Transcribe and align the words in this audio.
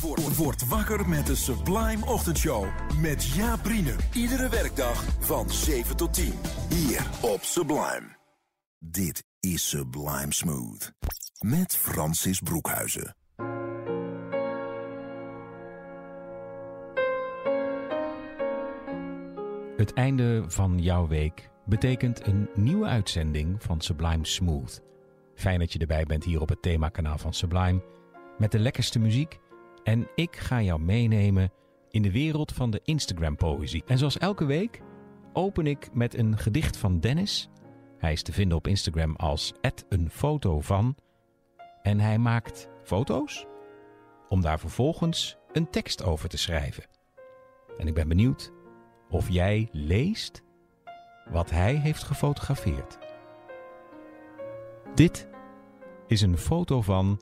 Word, 0.00 0.36
word 0.36 0.68
wakker 0.68 1.08
met 1.08 1.26
de 1.26 1.34
Sublime 1.34 2.06
Ochtendshow. 2.06 2.66
Met 3.00 3.24
Jaap. 3.24 3.68
Iedere 4.12 4.48
werkdag 4.48 5.04
van 5.20 5.50
7 5.50 5.96
tot 5.96 6.14
10. 6.14 6.32
Hier 6.68 7.06
op 7.20 7.42
Sublime. 7.42 8.16
Dit 8.78 9.24
is 9.40 9.68
Sublime 9.68 10.32
Smooth. 10.32 10.92
Met 11.38 11.76
Francis 11.76 12.40
Broekhuizen. 12.40 13.16
Het 19.76 19.92
einde 19.92 20.44
van 20.46 20.78
jouw 20.78 21.06
week 21.06 21.50
betekent 21.66 22.26
een 22.26 22.48
nieuwe 22.54 22.86
uitzending 22.86 23.62
van 23.62 23.80
Sublime 23.80 24.26
Smooth. 24.26 24.82
Fijn 25.34 25.58
dat 25.58 25.72
je 25.72 25.78
erbij 25.78 26.04
bent 26.04 26.24
hier 26.24 26.40
op 26.40 26.48
het 26.48 26.62
themakanaal 26.62 27.18
van 27.18 27.34
Sublime 27.34 27.82
met 28.38 28.52
de 28.52 28.58
lekkerste 28.58 28.98
muziek. 28.98 29.38
En 29.84 30.08
ik 30.14 30.36
ga 30.36 30.62
jou 30.62 30.80
meenemen 30.80 31.52
in 31.90 32.02
de 32.02 32.12
wereld 32.12 32.52
van 32.52 32.70
de 32.70 32.80
Instagram-poëzie. 32.84 33.82
En 33.86 33.98
zoals 33.98 34.18
elke 34.18 34.44
week 34.44 34.82
open 35.32 35.66
ik 35.66 35.88
met 35.92 36.18
een 36.18 36.38
gedicht 36.38 36.76
van 36.76 37.00
Dennis. 37.00 37.48
Hij 37.98 38.12
is 38.12 38.22
te 38.22 38.32
vinden 38.32 38.56
op 38.56 38.66
Instagram 38.66 39.16
als 39.16 39.52
een 39.88 40.10
foto 40.10 40.60
van. 40.60 40.96
En 41.82 42.00
hij 42.00 42.18
maakt 42.18 42.68
foto's 42.82 43.46
om 44.28 44.40
daar 44.40 44.58
vervolgens 44.58 45.36
een 45.52 45.70
tekst 45.70 46.02
over 46.02 46.28
te 46.28 46.38
schrijven. 46.38 46.84
En 47.78 47.86
ik 47.86 47.94
ben 47.94 48.08
benieuwd 48.08 48.52
of 49.08 49.28
jij 49.28 49.68
leest 49.72 50.42
wat 51.30 51.50
hij 51.50 51.74
heeft 51.74 52.02
gefotografeerd. 52.02 52.98
Dit 54.94 55.28
is 56.06 56.20
een 56.20 56.38
foto 56.38 56.82
van 56.82 57.20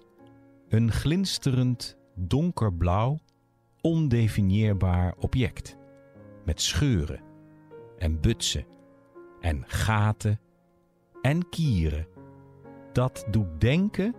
een 0.68 0.92
glinsterend 0.92 1.96
donkerblauw, 2.14 3.18
ondefinieerbaar 3.80 5.14
object. 5.18 5.76
Met 6.44 6.60
scheuren 6.60 7.20
en 7.98 8.20
butsen 8.20 8.64
en 9.40 9.64
gaten 9.66 10.40
en 11.22 11.48
kieren. 11.48 12.06
Dat 12.92 13.26
doet 13.30 13.60
denken 13.60 14.14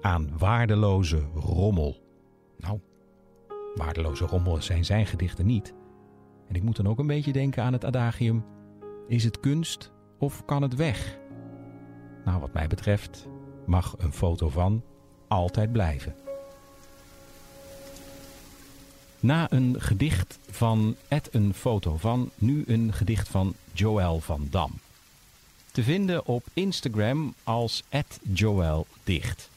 aan 0.00 0.38
waardeloze 0.38 1.22
rommel. 1.34 1.96
Nou, 2.58 2.80
waardeloze 3.74 4.26
rommel 4.26 4.62
zijn 4.62 4.84
zijn 4.84 5.06
gedichten 5.06 5.46
niet. 5.46 5.74
En 6.48 6.54
ik 6.54 6.62
moet 6.62 6.76
dan 6.76 6.88
ook 6.88 6.98
een 6.98 7.06
beetje 7.06 7.32
denken 7.32 7.62
aan 7.62 7.72
het 7.72 7.84
adagium: 7.84 8.44
is 9.06 9.24
het 9.24 9.40
kunst 9.40 9.92
of 10.18 10.44
kan 10.44 10.62
het 10.62 10.74
weg? 10.74 11.18
Nou, 12.24 12.40
wat 12.40 12.52
mij 12.52 12.66
betreft 12.66 13.28
mag 13.66 13.94
een 13.98 14.12
foto 14.12 14.48
van 14.48 14.84
altijd 15.28 15.72
blijven. 15.72 16.25
Na 19.26 19.52
een 19.52 19.76
gedicht 19.78 20.38
van 20.50 20.96
Ed 21.08 21.28
een 21.30 21.54
foto 21.54 21.96
van, 21.96 22.30
nu 22.34 22.64
een 22.66 22.92
gedicht 22.92 23.28
van 23.28 23.54
Joël 23.72 24.20
van 24.20 24.46
Dam. 24.50 24.72
Te 25.72 25.82
vinden 25.82 26.26
op 26.26 26.44
Instagram 26.52 27.34
als 27.44 27.82
Joël 28.32 28.86
Dicht. 29.04 29.50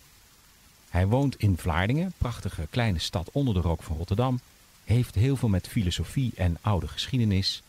Hij 0.90 1.08
woont 1.08 1.36
in 1.36 1.58
Vlaardingen, 1.58 2.14
prachtige 2.18 2.68
kleine 2.70 3.00
stad 3.00 3.30
onder 3.32 3.54
de 3.54 3.60
rook 3.60 3.84
van 3.84 3.98
Rotterdam. 3.98 4.40
Heeft 4.84 5.16
heel 5.16 5.36
veel 5.36 5.50
met 5.50 5.68
filosofie 5.68 6.32
en 6.36 6.58
oude 6.62 6.88
geschiedenis. 6.88 7.62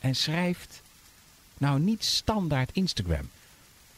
En 0.00 0.14
schrijft, 0.14 0.82
nou 1.58 1.80
niet 1.80 2.04
standaard 2.04 2.70
Instagram. 2.72 3.28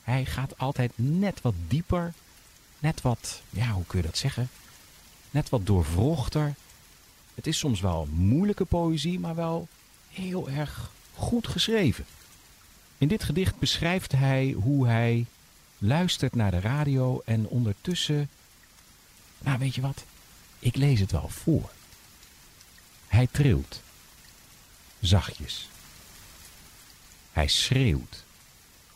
Hij 0.02 0.24
gaat 0.24 0.58
altijd 0.58 0.92
net 0.94 1.40
wat 1.40 1.54
dieper, 1.68 2.12
net 2.78 3.02
wat, 3.02 3.42
ja 3.50 3.70
hoe 3.70 3.86
kun 3.86 3.98
je 3.98 4.06
dat 4.06 4.18
zeggen? 4.18 4.50
Net 5.30 5.48
wat 5.48 5.66
doorvrochter. 5.66 6.54
Het 7.42 7.52
is 7.52 7.58
soms 7.58 7.80
wel 7.80 8.08
moeilijke 8.12 8.64
poëzie, 8.64 9.20
maar 9.20 9.34
wel 9.34 9.68
heel 10.08 10.48
erg 10.50 10.90
goed 11.14 11.46
geschreven. 11.46 12.04
In 12.98 13.08
dit 13.08 13.24
gedicht 13.24 13.58
beschrijft 13.58 14.12
hij 14.12 14.56
hoe 14.62 14.86
hij 14.86 15.26
luistert 15.78 16.34
naar 16.34 16.50
de 16.50 16.60
radio 16.60 17.22
en 17.24 17.46
ondertussen. 17.46 18.30
Nou, 19.38 19.58
weet 19.58 19.74
je 19.74 19.80
wat? 19.80 20.04
Ik 20.58 20.76
lees 20.76 21.00
het 21.00 21.10
wel 21.10 21.28
voor. 21.28 21.70
Hij 23.08 23.28
trilt. 23.30 23.80
Zachtjes. 25.00 25.68
Hij 27.32 27.48
schreeuwt. 27.48 28.24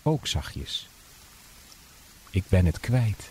Ook 0.02 0.26
zachtjes. 0.26 0.88
Ik 2.30 2.44
ben 2.48 2.66
het 2.66 2.80
kwijt. 2.80 3.30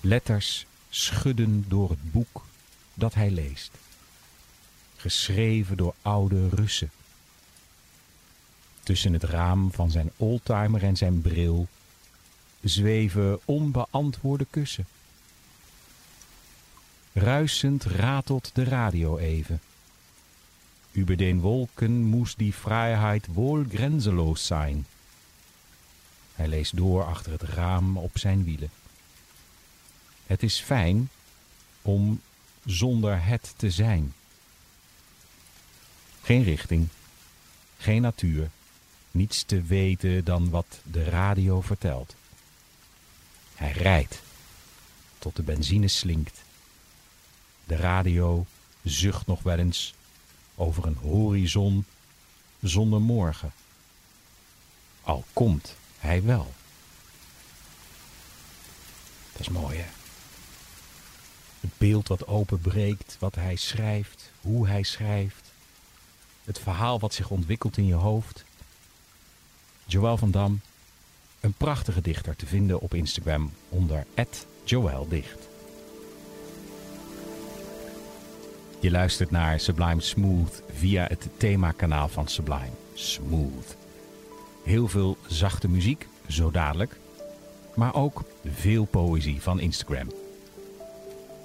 Letters 0.00 0.66
schudden 0.88 1.64
door 1.68 1.90
het 1.90 2.12
boek 2.12 2.48
dat 2.94 3.14
hij 3.14 3.30
leest. 3.30 3.70
Geschreven 4.96 5.76
door 5.76 5.94
oude 6.02 6.48
Russen. 6.48 6.90
Tussen 8.82 9.12
het 9.12 9.24
raam 9.24 9.72
van 9.72 9.90
zijn 9.90 10.10
oldtimer 10.16 10.82
en 10.82 10.96
zijn 10.96 11.20
bril 11.20 11.68
zweven 12.60 13.40
onbeantwoorde 13.44 14.46
kussen. 14.50 14.86
Ruisend 17.12 17.84
ratelt 17.84 18.50
de 18.54 18.64
radio 18.64 19.18
even. 19.18 19.60
Über 20.92 21.16
den 21.16 21.40
Wolken 21.40 22.02
moest 22.02 22.38
die 22.38 22.54
vrijheid 22.54 23.26
wohl 23.26 23.64
grenzeloos 23.68 24.46
zijn. 24.46 24.86
Hij 26.34 26.48
leest 26.48 26.76
door 26.76 27.04
achter 27.04 27.32
het 27.32 27.42
raam 27.42 27.96
op 27.96 28.18
zijn 28.18 28.44
wielen. 28.44 28.70
Het 30.26 30.42
is 30.42 30.60
fijn 30.60 31.08
om 31.82 32.20
zonder 32.64 33.24
het 33.24 33.54
te 33.56 33.70
zijn. 33.70 34.14
Geen 36.22 36.42
richting, 36.42 36.88
geen 37.78 38.02
natuur, 38.02 38.50
niets 39.10 39.42
te 39.42 39.62
weten 39.62 40.24
dan 40.24 40.50
wat 40.50 40.80
de 40.90 41.04
radio 41.04 41.60
vertelt. 41.60 42.14
Hij 43.54 43.72
rijdt 43.72 44.22
tot 45.18 45.36
de 45.36 45.42
benzine 45.42 45.88
slinkt. 45.88 46.42
De 47.64 47.76
radio 47.76 48.46
zucht 48.82 49.26
nog 49.26 49.42
wel 49.42 49.58
eens 49.58 49.94
over 50.54 50.86
een 50.86 50.96
horizon 50.96 51.84
zonder 52.60 53.00
morgen. 53.00 53.52
Al 55.02 55.24
komt 55.32 55.76
hij 55.98 56.22
wel. 56.22 56.54
Dat 59.32 59.40
is 59.40 59.48
mooi, 59.48 59.78
hè? 59.78 59.99
Het 61.60 61.70
beeld 61.78 62.08
wat 62.08 62.26
openbreekt, 62.26 63.16
wat 63.18 63.34
hij 63.34 63.56
schrijft, 63.56 64.30
hoe 64.40 64.68
hij 64.68 64.82
schrijft. 64.82 65.52
Het 66.44 66.58
verhaal 66.58 67.00
wat 67.00 67.14
zich 67.14 67.30
ontwikkelt 67.30 67.76
in 67.76 67.86
je 67.86 67.94
hoofd. 67.94 68.44
Joël 69.84 70.16
van 70.16 70.30
Dam, 70.30 70.60
een 71.40 71.52
prachtige 71.52 72.00
dichter 72.00 72.36
te 72.36 72.46
vinden 72.46 72.80
op 72.80 72.94
Instagram 72.94 73.52
onder 73.68 74.06
@joeldicht. 74.64 75.48
Je 78.80 78.90
luistert 78.90 79.30
naar 79.30 79.60
Sublime 79.60 80.00
Smooth 80.00 80.62
via 80.74 81.06
het 81.08 81.28
themakanaal 81.36 82.08
van 82.08 82.28
Sublime. 82.28 82.70
Smooth. 82.94 83.76
Heel 84.64 84.88
veel 84.88 85.16
zachte 85.26 85.68
muziek, 85.68 86.08
zo 86.28 86.50
dadelijk. 86.50 86.98
Maar 87.74 87.94
ook 87.94 88.22
veel 88.44 88.84
poëzie 88.84 89.40
van 89.42 89.60
Instagram. 89.60 90.19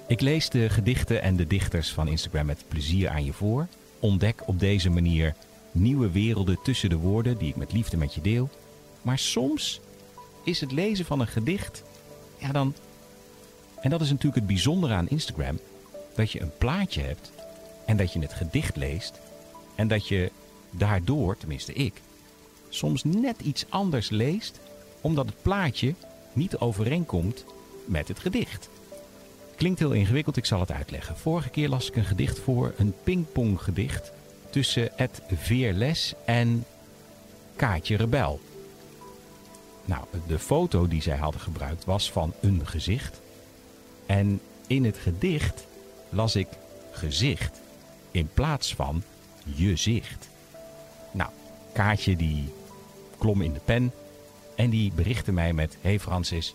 Ik 0.08 0.20
lees 0.20 0.48
de 0.48 0.68
gedichten 0.68 1.22
en 1.22 1.36
de 1.36 1.46
dichters 1.46 1.92
van 1.92 2.08
Instagram 2.08 2.46
met 2.46 2.64
plezier 2.68 3.08
aan 3.08 3.24
je 3.24 3.32
voor. 3.32 3.66
Ontdek 4.00 4.42
op 4.46 4.60
deze 4.60 4.90
manier 4.90 5.34
nieuwe 5.72 6.10
werelden 6.10 6.58
tussen 6.62 6.90
de 6.90 6.96
woorden 6.96 7.38
die 7.38 7.48
ik 7.48 7.56
met 7.56 7.72
liefde 7.72 7.96
met 7.96 8.14
je 8.14 8.20
deel. 8.20 8.48
Maar 9.02 9.18
soms 9.18 9.80
is 10.44 10.60
het 10.60 10.72
lezen 10.72 11.04
van 11.04 11.20
een 11.20 11.26
gedicht, 11.26 11.82
ja 12.38 12.52
dan. 12.52 12.74
En 13.80 13.90
dat 13.90 14.00
is 14.00 14.08
natuurlijk 14.08 14.36
het 14.36 14.46
bijzondere 14.46 14.94
aan 14.94 15.08
Instagram 15.08 15.58
dat 16.14 16.32
je 16.32 16.40
een 16.40 16.56
plaatje 16.58 17.02
hebt 17.02 17.32
en 17.86 17.96
dat 17.96 18.12
je 18.12 18.18
het 18.18 18.32
gedicht 18.32 18.76
leest 18.76 19.20
en 19.74 19.88
dat 19.88 20.08
je 20.08 20.32
daardoor, 20.70 21.36
tenminste 21.36 21.72
ik, 21.72 22.00
soms 22.68 23.04
net 23.04 23.40
iets 23.40 23.64
anders 23.68 24.10
leest 24.10 24.60
omdat 25.00 25.26
het 25.26 25.42
plaatje 25.42 25.94
niet 26.32 26.56
overeenkomt 26.56 27.44
met 27.84 28.08
het 28.08 28.18
gedicht. 28.18 28.68
Klinkt 29.56 29.78
heel 29.78 29.92
ingewikkeld, 29.92 30.36
ik 30.36 30.44
zal 30.44 30.60
het 30.60 30.72
uitleggen. 30.72 31.16
Vorige 31.16 31.48
keer 31.48 31.68
las 31.68 31.88
ik 31.88 31.96
een 31.96 32.04
gedicht 32.04 32.38
voor, 32.38 32.74
een 32.76 32.94
pingponggedicht 33.02 34.12
tussen 34.50 34.98
Ed 34.98 35.22
Veerles 35.34 36.14
en 36.24 36.64
Kaatje 37.56 37.96
Rebel. 37.96 38.40
Nou, 39.84 40.04
de 40.26 40.38
foto 40.38 40.88
die 40.88 41.02
zij 41.02 41.16
hadden 41.16 41.40
gebruikt 41.40 41.84
was 41.84 42.12
van 42.12 42.32
een 42.40 42.66
gezicht. 42.66 43.20
En 44.06 44.40
in 44.66 44.84
het 44.84 44.96
gedicht 44.96 45.66
las 46.08 46.36
ik 46.36 46.48
gezicht 46.90 47.60
in 48.10 48.28
plaats 48.34 48.74
van 48.74 49.02
je 49.44 49.76
zicht. 49.76 50.28
Nou, 51.12 51.30
Kaatje 51.72 52.16
die 52.16 52.52
klom 53.18 53.42
in 53.42 53.52
de 53.52 53.60
pen 53.64 53.92
en 54.56 54.70
die 54.70 54.92
berichtte 54.94 55.32
mij 55.32 55.52
met... 55.52 55.76
Hey 55.80 56.00
Francis, 56.00 56.54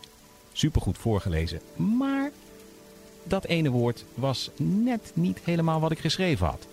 supergoed 0.54 0.98
voorgelezen, 0.98 1.62
maar 1.76 2.32
dat 3.24 3.46
ene 3.46 3.70
woord 3.70 4.06
was 4.14 4.50
net 4.58 5.12
niet 5.14 5.40
helemaal 5.44 5.80
wat 5.80 5.92
ik 5.92 6.00
geschreven 6.00 6.48
had. 6.48 6.68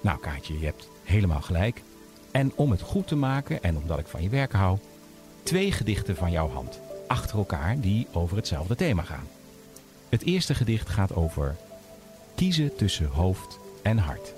Nou 0.00 0.18
Kaatje, 0.20 0.58
je 0.58 0.64
hebt 0.64 0.88
helemaal 1.02 1.40
gelijk. 1.40 1.82
En 2.30 2.52
om 2.54 2.70
het 2.70 2.80
goed 2.80 3.06
te 3.06 3.16
maken 3.16 3.62
en 3.62 3.76
omdat 3.76 3.98
ik 3.98 4.06
van 4.06 4.22
je 4.22 4.28
werk 4.28 4.52
hou... 4.52 4.78
twee 5.42 5.72
gedichten 5.72 6.16
van 6.16 6.30
jouw 6.30 6.48
hand, 6.48 6.80
achter 7.06 7.38
elkaar, 7.38 7.80
die 7.80 8.06
over 8.12 8.36
hetzelfde 8.36 8.74
thema 8.74 9.02
gaan. 9.02 9.28
Het 10.08 10.24
eerste 10.24 10.54
gedicht 10.54 10.88
gaat 10.88 11.14
over 11.14 11.56
kiezen 12.34 12.76
tussen 12.76 13.06
hoofd 13.06 13.58
en 13.82 13.98
hart. 13.98 14.32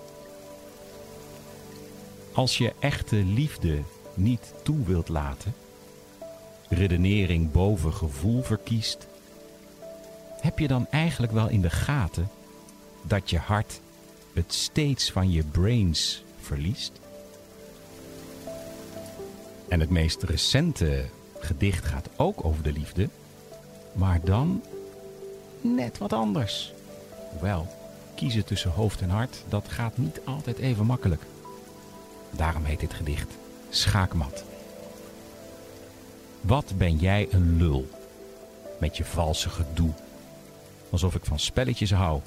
Als 2.32 2.58
je 2.58 2.72
echte 2.78 3.16
liefde 3.16 3.78
niet 4.14 4.52
toe 4.62 4.84
wilt 4.84 5.08
laten, 5.08 5.55
redenering 6.69 7.52
boven 7.52 7.93
gevoel 7.93 8.43
verkiest, 8.43 9.06
heb 10.44 10.58
je 10.58 10.69
dan 10.69 10.87
eigenlijk 10.91 11.32
wel 11.32 11.49
in 11.49 11.61
de 11.61 11.70
gaten 11.70 12.29
dat 13.02 13.31
je 13.31 13.38
hart 13.38 13.81
het 14.32 14.55
steeds 14.55 15.11
van 15.11 15.31
je 15.31 15.43
brains 15.44 16.25
verliest? 16.41 16.93
En 19.69 19.81
het 19.81 19.91
meest 19.91 20.23
recente 20.23 21.05
gedicht 21.38 21.85
gaat 21.85 22.08
ook 22.17 22.44
over 22.44 22.62
de 22.62 22.73
liefde, 22.73 23.08
maar 23.93 24.20
dan 24.25 24.62
net 25.61 25.99
wat 25.99 26.12
anders. 26.12 26.73
Hoewel, 27.31 27.67
kiezen 28.14 28.44
tussen 28.44 28.70
hoofd 28.70 29.00
en 29.00 29.11
hart, 29.11 29.43
dat 29.49 29.69
gaat 29.69 29.97
niet 29.97 30.20
altijd 30.25 30.58
even 30.58 30.87
makkelijk. 30.87 31.23
Daarom 32.31 32.64
heet 32.64 32.81
dit 32.81 32.94
gedicht 32.94 33.32
Schaakmat. 33.70 34.44
Wat 36.40 36.73
ben 36.76 36.97
jij 36.97 37.29
een 37.31 37.56
lul 37.56 37.88
met 38.79 38.97
je 38.97 39.05
valse 39.05 39.49
gedoe. 39.49 39.90
Alsof 40.94 41.14
ik 41.14 41.25
van 41.25 41.38
spelletjes 41.38 41.93
hou. 41.93 42.20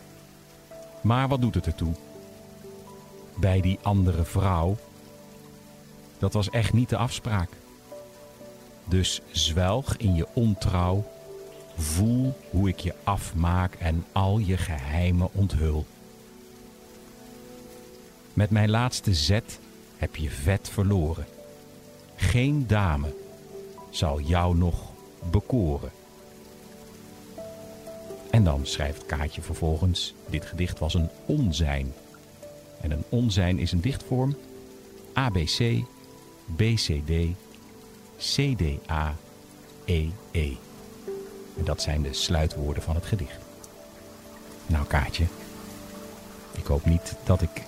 Maar 1.01 1.27
wat 1.27 1.41
doet 1.41 1.55
het 1.55 1.65
ertoe? 1.65 1.93
Bij 3.35 3.61
die 3.61 3.79
andere 3.81 4.23
vrouw. 4.23 4.77
Dat 6.19 6.33
was 6.33 6.49
echt 6.49 6.73
niet 6.73 6.89
de 6.89 6.97
afspraak. 6.97 7.49
Dus 8.85 9.21
zwelg 9.31 9.97
in 9.97 10.15
je 10.15 10.27
ontrouw. 10.33 11.05
Voel 11.77 12.37
hoe 12.49 12.67
ik 12.67 12.79
je 12.79 12.93
afmaak 13.03 13.73
en 13.73 14.05
al 14.11 14.37
je 14.37 14.57
geheimen 14.57 15.29
onthul. 15.33 15.85
Met 18.33 18.49
mijn 18.49 18.69
laatste 18.69 19.13
zet 19.13 19.59
heb 19.97 20.15
je 20.15 20.29
vet 20.29 20.69
verloren. 20.69 21.25
Geen 22.15 22.67
dame 22.67 23.15
zal 23.89 24.19
jou 24.21 24.55
nog 24.57 24.75
bekoren. 25.31 25.91
En 28.37 28.43
dan 28.43 28.65
schrijft 28.65 29.05
Kaatje 29.05 29.41
vervolgens: 29.41 30.13
Dit 30.29 30.45
gedicht 30.45 30.79
was 30.79 30.93
een 30.93 31.09
onzijn. 31.25 31.93
En 32.81 32.91
een 32.91 33.03
onzijn 33.09 33.59
is 33.59 33.71
een 33.71 33.81
dichtvorm 33.81 34.35
ABC, 35.13 35.83
BCD, 36.45 37.11
CDA, 38.17 39.15
EE. 39.85 40.57
En 41.57 41.63
dat 41.63 41.81
zijn 41.81 42.01
de 42.01 42.13
sluitwoorden 42.13 42.83
van 42.83 42.95
het 42.95 43.05
gedicht. 43.05 43.39
Nou 44.65 44.85
Kaatje, 44.85 45.25
ik 46.51 46.65
hoop 46.65 46.85
niet 46.85 47.15
dat 47.23 47.41
ik 47.41 47.61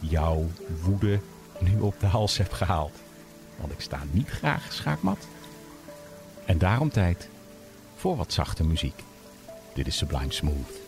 jouw 0.00 0.46
woede 0.82 1.20
nu 1.60 1.80
op 1.80 2.00
de 2.00 2.06
hals 2.06 2.36
heb 2.36 2.52
gehaald. 2.52 2.94
Want 3.60 3.72
ik 3.72 3.80
sta 3.80 4.02
niet 4.10 4.28
graag 4.28 4.72
schaakmat. 4.72 5.26
En 6.44 6.58
daarom 6.58 6.90
tijd 6.90 7.28
voor 7.96 8.16
wat 8.16 8.32
zachte 8.32 8.64
muziek. 8.64 9.02
Dit 9.74 9.86
is 9.86 9.96
Sublime 9.96 10.32
Smooth. 10.32 10.78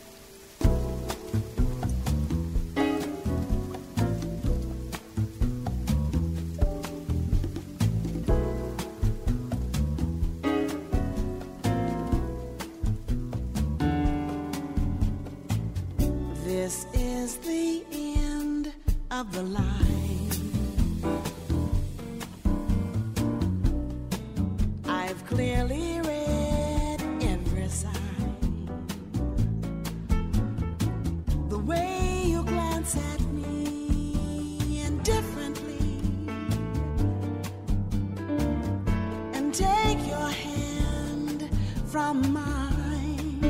From 41.93 42.33
mine. 42.33 43.41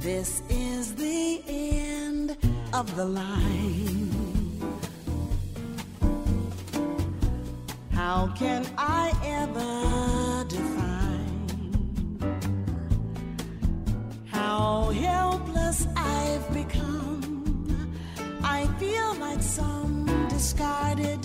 This 0.00 0.42
is 0.50 0.94
the 0.96 1.42
end 1.48 2.36
of 2.74 2.94
the 2.94 3.06
line. 3.06 4.10
How 7.92 8.34
can 8.36 8.66
I 8.76 9.14
ever 9.40 10.44
define 10.56 11.38
how 14.26 14.90
helpless 14.90 15.86
I've 15.96 16.52
become? 16.52 17.96
I 18.42 18.66
feel 18.78 19.14
like 19.14 19.40
some 19.40 20.04
discarded 20.28 21.21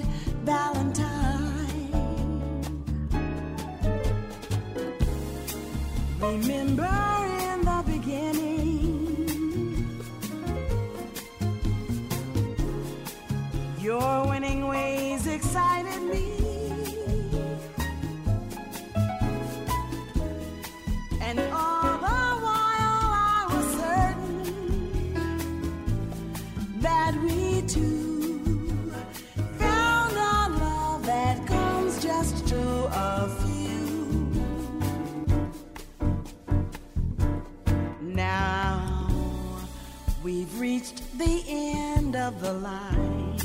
of 42.28 42.42
line. 42.62 43.38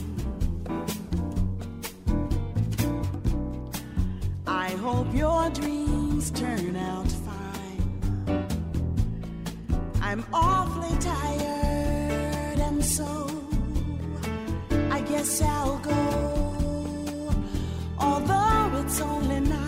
I 4.44 4.70
hope 4.70 5.14
your 5.14 5.50
dreams 5.50 6.32
turn 6.32 6.74
out 6.74 7.06
fine. 7.26 8.46
I'm 10.00 10.24
awfully 10.32 10.96
tired, 10.98 12.58
and 12.58 12.84
so 12.84 13.08
I 14.90 15.00
guess 15.02 15.40
I'll 15.40 15.78
go. 15.78 17.30
Although 18.00 18.80
it's 18.80 19.00
only 19.00 19.40
nine. 19.40 19.61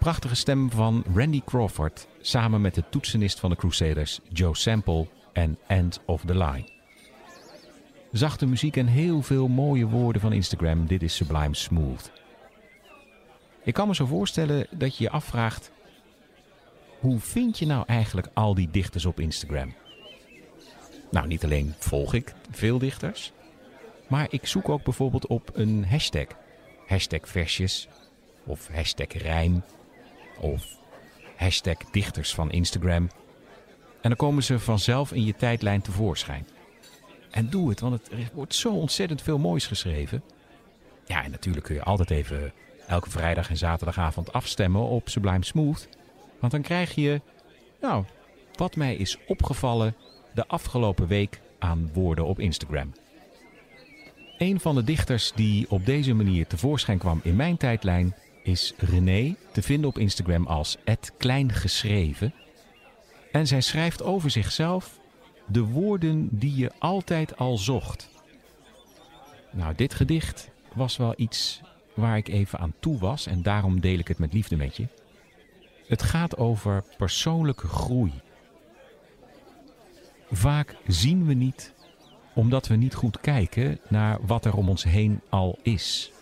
Prachtige 0.00 0.34
stem 0.34 0.70
van 0.70 1.04
Randy 1.14 1.40
Crawford 1.44 2.06
samen 2.20 2.60
met 2.60 2.74
de 2.74 2.84
toetsenist 2.90 3.40
van 3.40 3.50
de 3.50 3.56
Crusaders 3.56 4.20
Joe 4.32 4.56
Sample 4.56 5.06
en 5.32 5.58
End 5.66 6.00
of 6.06 6.22
the 6.24 6.36
Line. 6.36 6.64
Zachte 8.12 8.46
muziek 8.46 8.76
en 8.76 8.86
heel 8.86 9.22
veel 9.22 9.48
mooie 9.48 9.86
woorden 9.86 10.20
van 10.20 10.32
Instagram. 10.32 10.86
Dit 10.86 11.02
is 11.02 11.14
Sublime 11.14 11.54
Smooth. 11.54 12.12
Ik 13.62 13.74
kan 13.74 13.88
me 13.88 13.94
zo 13.94 14.06
voorstellen 14.06 14.66
dat 14.70 14.96
je 14.96 15.04
je 15.04 15.10
afvraagt: 15.10 15.70
hoe 17.00 17.18
vind 17.18 17.58
je 17.58 17.66
nou 17.66 17.84
eigenlijk 17.86 18.28
al 18.34 18.54
die 18.54 18.70
dichters 18.70 19.06
op 19.06 19.20
Instagram? 19.20 19.74
Nou, 21.10 21.26
niet 21.26 21.44
alleen 21.44 21.74
volg 21.78 22.14
ik 22.14 22.34
veel 22.50 22.78
dichters, 22.78 23.32
maar 24.08 24.26
ik 24.30 24.46
zoek 24.46 24.68
ook 24.68 24.84
bijvoorbeeld 24.84 25.26
op 25.26 25.50
een 25.52 25.84
hashtag. 25.84 26.26
Hashtag 26.86 27.28
versjes 27.28 27.88
of 28.44 28.68
hashtag 28.68 29.12
rijm 29.12 29.62
of 30.40 30.78
hashtag 31.36 31.76
dichters 31.90 32.34
van 32.34 32.50
Instagram. 32.50 33.08
En 34.00 34.08
dan 34.08 34.16
komen 34.16 34.42
ze 34.42 34.58
vanzelf 34.58 35.12
in 35.12 35.24
je 35.24 35.34
tijdlijn 35.34 35.82
tevoorschijn. 35.82 36.46
En 37.30 37.50
doe 37.50 37.68
het, 37.68 37.80
want 37.80 38.00
het 38.10 38.32
wordt 38.32 38.54
zo 38.54 38.72
ontzettend 38.72 39.22
veel 39.22 39.38
moois 39.38 39.66
geschreven. 39.66 40.22
Ja, 41.06 41.24
en 41.24 41.30
natuurlijk 41.30 41.64
kun 41.64 41.74
je 41.74 41.82
altijd 41.82 42.10
even 42.10 42.52
elke 42.86 43.10
vrijdag 43.10 43.50
en 43.50 43.56
zaterdagavond 43.56 44.32
afstemmen 44.32 44.82
op 44.82 45.08
Sublime 45.08 45.44
Smooth. 45.44 45.88
Want 46.40 46.52
dan 46.52 46.62
krijg 46.62 46.94
je, 46.94 47.20
nou, 47.80 48.04
wat 48.54 48.76
mij 48.76 48.94
is 48.94 49.18
opgevallen 49.26 49.96
de 50.34 50.46
afgelopen 50.46 51.06
week 51.06 51.40
aan 51.58 51.90
woorden 51.92 52.24
op 52.24 52.38
Instagram. 52.38 52.92
Een 54.38 54.60
van 54.60 54.74
de 54.74 54.84
dichters 54.84 55.32
die 55.34 55.70
op 55.70 55.86
deze 55.86 56.14
manier 56.14 56.46
tevoorschijn 56.46 56.98
kwam 56.98 57.20
in 57.22 57.36
mijn 57.36 57.56
tijdlijn 57.56 58.14
is 58.42 58.72
René, 58.76 59.34
te 59.52 59.62
vinden 59.62 59.88
op 59.88 59.98
Instagram 59.98 60.46
als 60.46 60.76
@kleingeschreven. 61.18 62.34
En 63.32 63.46
zij 63.46 63.60
schrijft 63.60 64.02
over 64.02 64.30
zichzelf 64.30 65.00
de 65.46 65.62
woorden 65.62 66.28
die 66.30 66.56
je 66.56 66.70
altijd 66.78 67.36
al 67.36 67.58
zocht. 67.58 68.08
Nou, 69.50 69.74
dit 69.74 69.94
gedicht 69.94 70.50
was 70.74 70.96
wel 70.96 71.14
iets 71.16 71.60
waar 71.94 72.16
ik 72.16 72.28
even 72.28 72.58
aan 72.58 72.74
toe 72.80 72.98
was 72.98 73.26
en 73.26 73.42
daarom 73.42 73.80
deel 73.80 73.98
ik 73.98 74.08
het 74.08 74.18
met 74.18 74.32
liefde 74.32 74.56
met 74.56 74.76
je. 74.76 74.86
Het 75.86 76.02
gaat 76.02 76.36
over 76.36 76.84
persoonlijke 76.96 77.66
groei. 77.66 78.12
Vaak 80.30 80.76
zien 80.86 81.26
we 81.26 81.34
niet 81.34 81.74
omdat 82.34 82.66
we 82.66 82.76
niet 82.76 82.94
goed 82.94 83.20
kijken 83.20 83.78
naar 83.88 84.18
wat 84.26 84.44
er 84.44 84.56
om 84.56 84.68
ons 84.68 84.84
heen 84.84 85.20
al 85.28 85.58
is. 85.62 86.12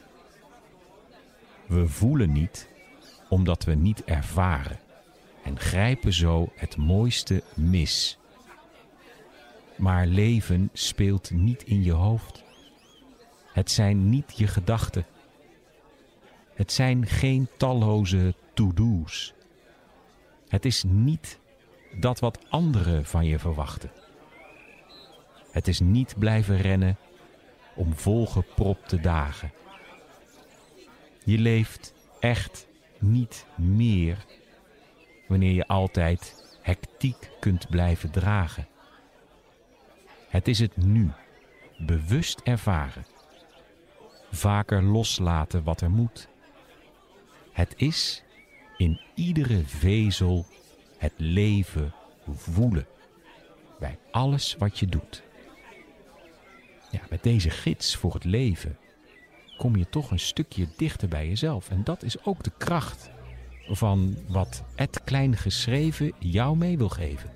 We 1.69 1.89
voelen 1.89 2.33
niet 2.33 2.69
omdat 3.29 3.65
we 3.65 3.75
niet 3.75 4.05
ervaren 4.05 4.79
en 5.43 5.59
grijpen 5.59 6.13
zo 6.13 6.53
het 6.57 6.77
mooiste 6.77 7.43
mis. 7.55 8.19
Maar 9.77 10.07
leven 10.07 10.71
speelt 10.73 11.31
niet 11.31 11.63
in 11.63 11.83
je 11.83 11.93
hoofd. 11.93 12.43
Het 13.53 13.71
zijn 13.71 14.09
niet 14.09 14.39
je 14.39 14.47
gedachten. 14.47 15.07
Het 16.55 16.73
zijn 16.73 17.07
geen 17.07 17.49
talloze 17.57 18.35
to-do's. 18.55 19.35
Het 20.49 20.65
is 20.65 20.85
niet 20.87 21.39
dat 22.01 22.19
wat 22.19 22.51
anderen 22.51 23.05
van 23.05 23.25
je 23.25 23.39
verwachten. 23.39 23.91
Het 25.51 25.69
is 25.69 25.81
niet 25.81 26.15
blijven 26.19 26.57
rennen 26.57 26.97
om 27.75 27.95
volgepropte 27.95 29.01
dagen. 29.01 29.53
Je 31.29 31.39
leeft 31.39 31.93
echt 32.21 32.67
niet 32.99 33.47
meer 33.55 34.25
wanneer 35.27 35.53
je 35.53 35.67
altijd 35.67 36.57
hectiek 36.63 37.31
kunt 37.41 37.69
blijven 37.69 38.11
dragen. 38.11 38.69
Het 40.29 40.49
is 40.49 40.59
het 40.59 40.77
nu, 40.77 41.11
bewust 41.79 42.41
ervaren. 42.45 43.07
Vaker 44.31 44.83
loslaten 44.83 45.65
wat 45.65 45.81
er 45.81 45.91
moet. 45.91 46.29
Het 47.53 47.75
is 47.77 48.23
in 48.77 49.01
iedere 49.15 49.65
vezel 49.65 50.47
het 50.99 51.15
leven 51.17 51.95
voelen. 52.27 52.87
Bij 53.79 53.99
alles 54.11 54.57
wat 54.59 54.79
je 54.79 54.87
doet. 54.87 55.23
Ja, 56.91 57.01
met 57.11 57.23
deze 57.23 57.51
gids 57.51 57.97
voor 57.97 58.15
het 58.15 58.25
leven 58.25 58.79
kom 59.59 59.77
je 59.77 59.89
toch 59.89 60.11
een 60.11 60.19
stukje 60.19 60.69
dichter 60.77 61.09
bij 61.09 61.29
jezelf. 61.29 61.71
En 61.71 61.85
dat 61.85 62.03
is 62.03 62.25
ook 62.25 62.43
de 62.43 62.53
kracht 62.59 63.11
van 63.67 64.17
wat 64.29 64.63
Ed 64.75 65.01
Klein 65.05 65.37
geschreven 65.37 66.13
jou 66.19 66.57
mee 66.57 66.79
wil 66.79 66.89
geven. 66.89 67.31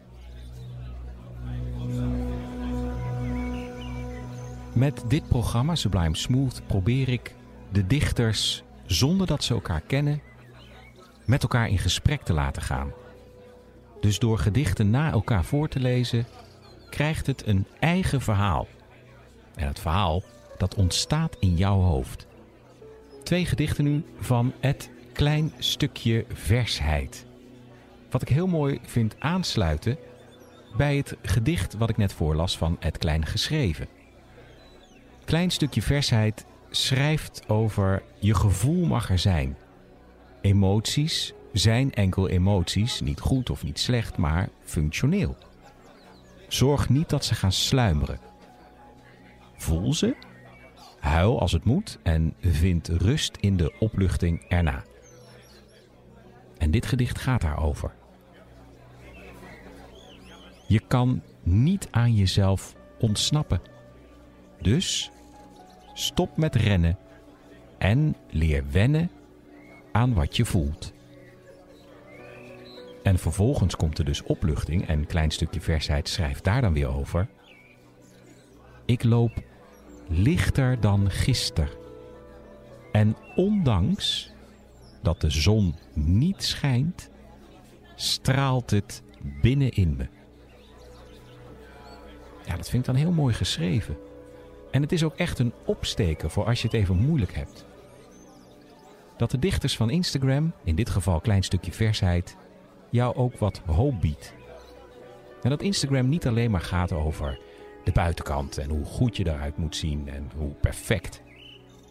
Met 4.73 5.05
dit 5.09 5.29
programma 5.29 5.75
Sublime 5.75 6.17
Smooth 6.17 6.67
probeer 6.67 7.09
ik 7.09 7.35
de 7.73 7.87
dichters, 7.87 8.62
zonder 8.87 9.26
dat 9.26 9.45
ze 9.45 9.55
elkaar 9.55 9.81
kennen, 9.81 10.21
met 11.25 11.43
elkaar 11.43 11.69
in 11.69 11.79
gesprek 11.79 12.23
te 12.23 12.33
laten 12.33 12.62
gaan. 12.62 12.93
Dus 14.00 14.19
door 14.19 14.38
gedichten 14.38 14.91
na 14.91 15.11
elkaar 15.11 15.45
voor 15.45 15.69
te 15.69 15.81
lezen, 15.81 16.26
krijgt 16.91 17.26
het 17.26 17.47
een 17.47 17.67
eigen 17.79 18.21
verhaal. 18.21 18.67
En 19.55 19.67
het 19.67 19.81
verhaal, 19.81 20.23
dat 20.62 20.75
ontstaat 20.75 21.37
in 21.38 21.57
jouw 21.57 21.81
hoofd. 21.81 22.26
Twee 23.23 23.47
gedichten 23.47 23.85
nu 23.85 24.04
van 24.19 24.52
Ed 24.61 24.90
Klein 25.12 25.52
Stukje 25.59 26.25
Versheid. 26.33 27.26
Wat 28.11 28.23
ik 28.23 28.28
heel 28.28 28.47
mooi 28.47 28.78
vind 28.83 29.16
aansluiten 29.19 29.99
bij 30.76 30.97
het 30.97 31.16
gedicht 31.23 31.75
wat 31.75 31.88
ik 31.88 31.97
net 31.97 32.12
voorlas 32.12 32.59
van 32.59 32.76
Ed 32.81 32.99
Klein 32.99 33.26
geschreven. 33.26 33.88
Klein 35.25 35.50
Stukje 35.50 35.83
Versheid 35.83 36.45
schrijft 36.71 37.49
over 37.49 38.02
je 38.21 38.35
gevoel 38.35 38.87
mag 38.87 39.11
er 39.11 39.19
zijn. 39.19 39.57
Emoties 40.40 41.33
zijn 41.52 41.92
enkel 41.92 42.28
emoties, 42.28 43.00
niet 43.00 43.21
goed 43.21 43.50
of 43.50 43.64
niet 43.64 43.78
slecht, 43.78 44.16
maar 44.16 44.49
functioneel. 44.64 45.37
Zorg 46.49 46.88
niet 46.88 47.09
dat 47.09 47.25
ze 47.25 47.35
gaan 47.35 47.52
sluimeren. 47.52 48.19
Voel 49.57 49.95
ze, 49.95 50.16
huil 51.02 51.40
als 51.40 51.52
het 51.52 51.64
moet 51.64 51.99
en 52.02 52.35
vind 52.40 52.88
rust 52.88 53.37
in 53.40 53.56
de 53.56 53.75
opluchting 53.78 54.44
erna. 54.49 54.85
En 56.59 56.71
dit 56.71 56.87
gedicht 56.87 57.18
gaat 57.18 57.40
daarover. 57.40 57.92
Je 60.66 60.80
kan 60.87 61.23
niet 61.42 61.88
aan 61.90 62.14
jezelf 62.14 62.75
ontsnappen. 62.99 63.61
Dus 64.61 65.11
stop 65.94 66.37
met 66.37 66.54
rennen 66.54 66.99
en 67.78 68.16
leer 68.30 68.64
wennen 68.71 69.11
aan 69.92 70.14
wat 70.14 70.37
je 70.37 70.44
voelt. 70.44 70.92
En 73.02 73.18
vervolgens 73.18 73.76
komt 73.76 73.99
er 73.99 74.04
dus 74.04 74.23
opluchting 74.23 74.87
en 74.87 74.99
een 74.99 75.06
klein 75.06 75.30
stukje 75.30 75.61
versheid 75.61 76.09
schrijft 76.09 76.44
daar 76.44 76.61
dan 76.61 76.73
weer 76.73 76.88
over. 76.88 77.28
Ik 78.85 79.04
loop 79.04 79.32
lichter 80.09 80.80
dan 80.80 81.11
gister. 81.11 81.76
En 82.92 83.16
ondanks 83.35 84.32
dat 85.02 85.21
de 85.21 85.30
zon 85.30 85.75
niet 85.94 86.42
schijnt, 86.42 87.11
straalt 87.94 88.71
het 88.71 89.02
binnenin 89.40 89.97
me. 89.97 90.06
Ja, 92.47 92.56
dat 92.56 92.71
vind 92.71 92.87
ik 92.88 92.94
dan 92.94 93.02
heel 93.02 93.12
mooi 93.12 93.35
geschreven. 93.35 93.97
En 94.71 94.82
het 94.82 94.92
is 94.92 95.04
ook 95.04 95.16
echt 95.16 95.38
een 95.38 95.52
opsteken 95.64 96.30
voor 96.30 96.44
als 96.44 96.61
je 96.62 96.66
het 96.66 96.76
even 96.76 96.97
moeilijk 96.97 97.35
hebt. 97.35 97.66
Dat 99.16 99.30
de 99.30 99.38
dichters 99.38 99.76
van 99.76 99.90
Instagram, 99.90 100.52
in 100.64 100.75
dit 100.75 100.90
geval 100.90 101.21
Klein 101.21 101.42
Stukje 101.42 101.73
Versheid, 101.73 102.37
jou 102.90 103.14
ook 103.14 103.38
wat 103.38 103.62
hoop 103.66 104.00
biedt. 104.00 104.35
En 105.42 105.50
dat 105.50 105.62
Instagram 105.62 106.09
niet 106.09 106.26
alleen 106.26 106.50
maar 106.50 106.61
gaat 106.61 106.92
over 106.92 107.38
de 107.85 107.93
buitenkant 107.93 108.59
en 108.59 108.71
hoe 108.71 108.85
goed 108.85 109.17
je 109.17 109.27
eruit 109.27 109.57
moet 109.57 109.77
zien 109.77 110.09
en 110.09 110.31
hoe 110.37 110.51
perfect 110.51 111.23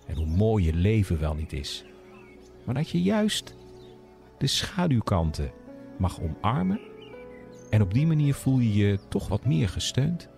en 0.08 0.16
hoe 0.16 0.26
mooi 0.26 0.66
je 0.66 0.74
leven 0.74 1.20
wel 1.20 1.34
niet 1.34 1.54
is. 1.54 1.86
Maar 2.66 2.76
dat 2.76 2.90
je 2.90 3.02
juist 3.02 3.56
de 4.38 4.48
schaduwkanten 4.48 5.52
mag 5.98 6.22
omarmen 6.22 6.80
en 7.70 7.82
op 7.82 7.94
die 7.94 8.08
manier 8.08 8.34
voel 8.34 8.60
je 8.60 8.74
je 8.74 9.00
toch 9.10 9.28
wat 9.28 9.46
meer 9.46 9.70
gesteund. 9.70 10.30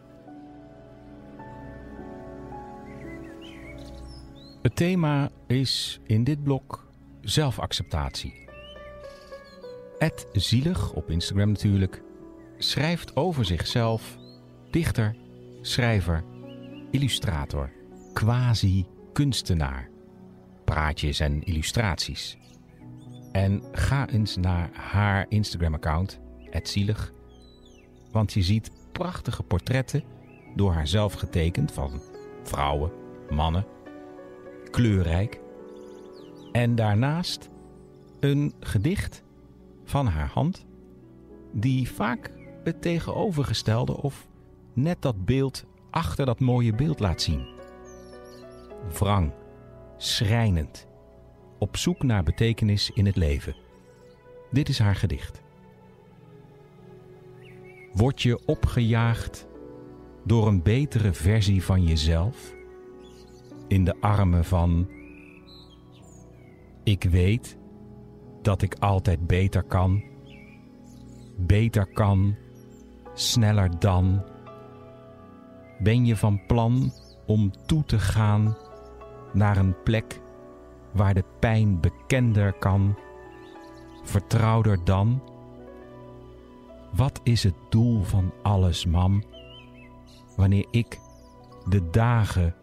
Het 4.61 4.75
thema 4.75 5.29
is 5.47 5.99
in 6.03 6.23
dit 6.23 6.43
blok 6.43 6.87
zelfacceptatie. 7.21 8.47
Ed 9.97 10.27
Zielig, 10.33 10.93
op 10.93 11.09
Instagram 11.09 11.47
natuurlijk, 11.47 12.01
schrijft 12.57 13.15
over 13.15 13.45
zichzelf 13.45 14.17
dichter, 14.71 15.15
schrijver, 15.65 16.23
illustrator, 16.91 17.71
quasi-kunstenaar, 18.13 19.89
praatjes 20.65 21.19
en 21.19 21.43
illustraties. 21.43 22.37
En 23.31 23.63
ga 23.71 24.09
eens 24.09 24.35
naar 24.35 24.69
haar 24.73 25.25
Instagram-account, 25.29 26.19
Zielig, 26.63 27.13
want 28.11 28.33
je 28.33 28.41
ziet 28.41 28.71
prachtige 28.91 29.43
portretten 29.43 30.03
door 30.55 30.73
haar 30.73 30.87
zelf 30.87 31.13
getekend 31.13 31.71
van 31.71 32.01
vrouwen, 32.43 32.91
mannen, 33.29 33.65
kleurrijk. 34.71 35.39
En 36.51 36.75
daarnaast 36.75 37.49
een 38.19 38.53
gedicht 38.59 39.23
van 39.83 40.07
haar 40.07 40.29
hand, 40.33 40.65
die 41.51 41.91
vaak 41.91 42.31
het 42.63 42.81
tegenovergestelde 42.81 44.01
of 44.01 44.27
net 44.73 45.01
dat 45.01 45.25
beeld 45.25 45.65
achter 45.89 46.25
dat 46.25 46.39
mooie 46.39 46.75
beeld 46.75 46.99
laat 46.99 47.21
zien. 47.21 47.47
Wrang, 48.99 49.31
schrijnend, 49.97 50.87
op 51.59 51.77
zoek 51.77 52.03
naar 52.03 52.23
betekenis 52.23 52.91
in 52.93 53.05
het 53.05 53.15
leven. 53.15 53.55
Dit 54.51 54.69
is 54.69 54.79
haar 54.79 54.95
gedicht. 54.95 55.41
Word 57.93 58.21
je 58.21 58.45
opgejaagd 58.45 59.47
door 60.23 60.47
een 60.47 60.61
betere 60.61 61.13
versie 61.13 61.63
van 61.63 61.83
jezelf? 61.83 62.53
In 63.67 63.83
de 63.85 63.95
armen 64.01 64.45
van 64.45 64.87
ik 66.83 67.03
weet 67.03 67.57
dat 68.41 68.61
ik 68.61 68.75
altijd 68.79 69.27
beter 69.27 69.63
kan, 69.63 70.03
beter 71.37 71.85
kan, 71.85 72.35
sneller 73.13 73.79
dan. 73.79 74.23
Ben 75.83 76.05
je 76.05 76.17
van 76.17 76.45
plan 76.45 76.91
om 77.25 77.51
toe 77.65 77.83
te 77.83 77.99
gaan 77.99 78.57
naar 79.33 79.57
een 79.57 79.83
plek 79.83 80.21
waar 80.91 81.13
de 81.13 81.23
pijn 81.39 81.79
bekender 81.79 82.53
kan, 82.53 82.97
vertrouwder 84.03 84.83
dan? 84.83 85.21
Wat 86.95 87.19
is 87.23 87.43
het 87.43 87.55
doel 87.69 88.03
van 88.03 88.33
alles, 88.41 88.85
mam? 88.85 89.23
Wanneer 90.35 90.65
ik 90.71 90.99
de 91.69 91.89
dagen 91.89 92.55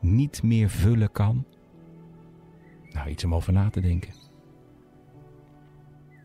niet 0.00 0.42
meer 0.42 0.68
vullen 0.68 1.12
kan? 1.12 1.44
Nou, 2.92 3.08
iets 3.08 3.24
om 3.24 3.34
over 3.34 3.52
na 3.52 3.70
te 3.70 3.80
denken. 3.80 4.14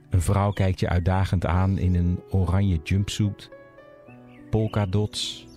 Een 0.09 0.21
vrouw 0.21 0.51
kijkt 0.51 0.79
je 0.79 0.89
uitdagend 0.89 1.45
aan 1.45 1.77
in 1.77 1.95
een 1.95 2.19
oranje 2.29 2.79
jumpsuit, 2.83 3.49
polka 4.49 4.85
dots, 4.85 5.48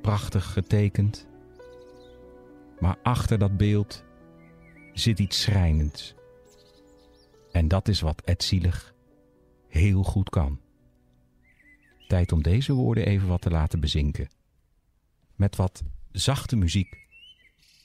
prachtig 0.00 0.52
getekend. 0.52 1.26
Maar 2.78 2.96
achter 3.02 3.38
dat 3.38 3.56
beeld 3.56 4.04
zit 4.92 5.18
iets 5.18 5.42
schrijnends. 5.42 6.14
En 7.52 7.68
dat 7.68 7.88
is 7.88 8.00
wat 8.00 8.22
Ed 8.24 8.42
Zielig 8.42 8.94
heel 9.68 10.02
goed 10.02 10.30
kan. 10.30 10.60
Tijd 12.08 12.32
om 12.32 12.42
deze 12.42 12.72
woorden 12.72 13.06
even 13.06 13.28
wat 13.28 13.40
te 13.40 13.50
laten 13.50 13.80
bezinken. 13.80 14.28
Met 15.34 15.56
wat 15.56 15.82
zachte 16.12 16.56
muziek 16.56 17.06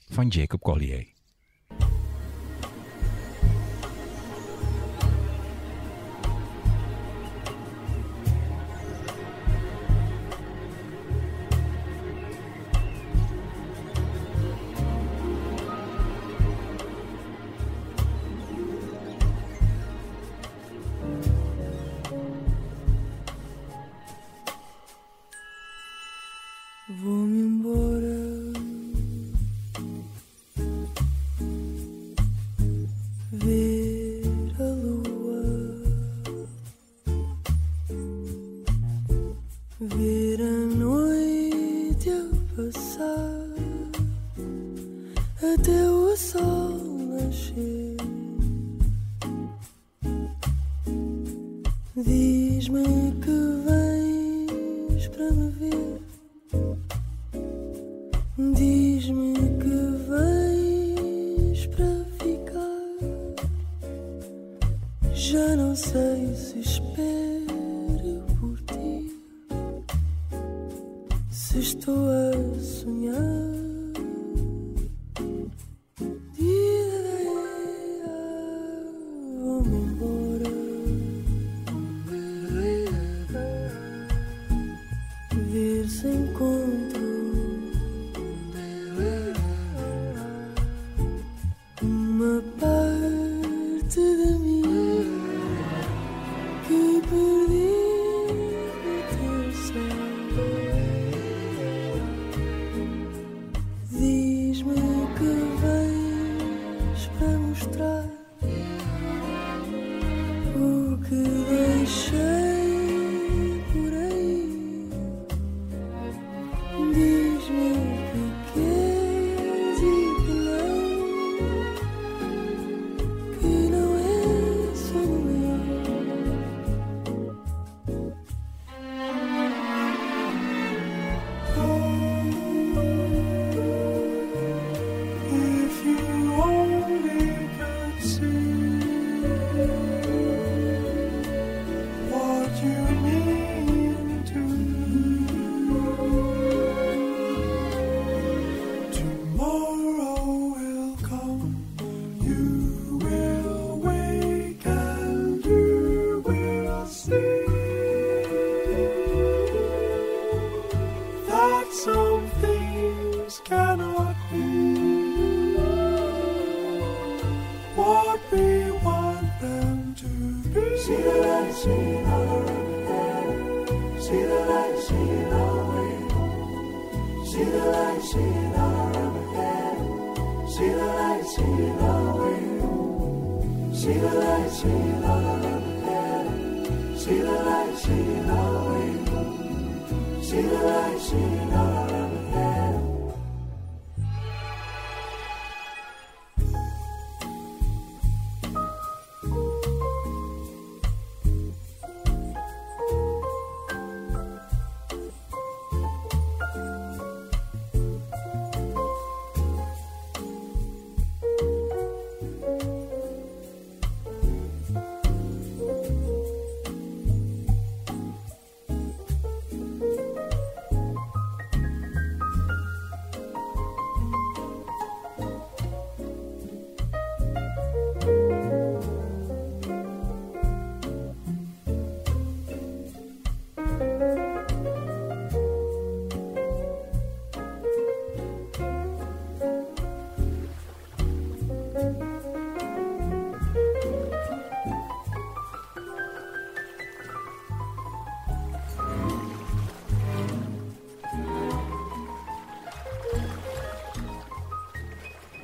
van 0.08 0.28
Jacob 0.28 0.60
Collier. 0.60 1.15
Se 71.38 71.58
estou 71.58 72.08
a 72.08 72.58
sonhar. 72.62 73.75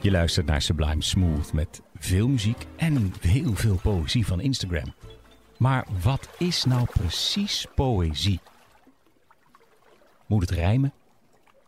Je 0.03 0.11
luistert 0.11 0.47
naar 0.47 0.63
Sublime 0.63 1.03
Smooth 1.03 1.53
met 1.53 1.83
veel 1.95 2.29
muziek 2.29 2.67
en 2.77 3.13
heel 3.21 3.55
veel 3.55 3.77
poëzie 3.83 4.27
van 4.27 4.41
Instagram. 4.41 4.95
Maar 5.59 5.87
wat 6.03 6.29
is 6.39 6.65
nou 6.65 6.85
precies 6.85 7.67
poëzie? 7.75 8.41
Moet 10.27 10.41
het 10.41 10.51
rijmen? 10.51 10.93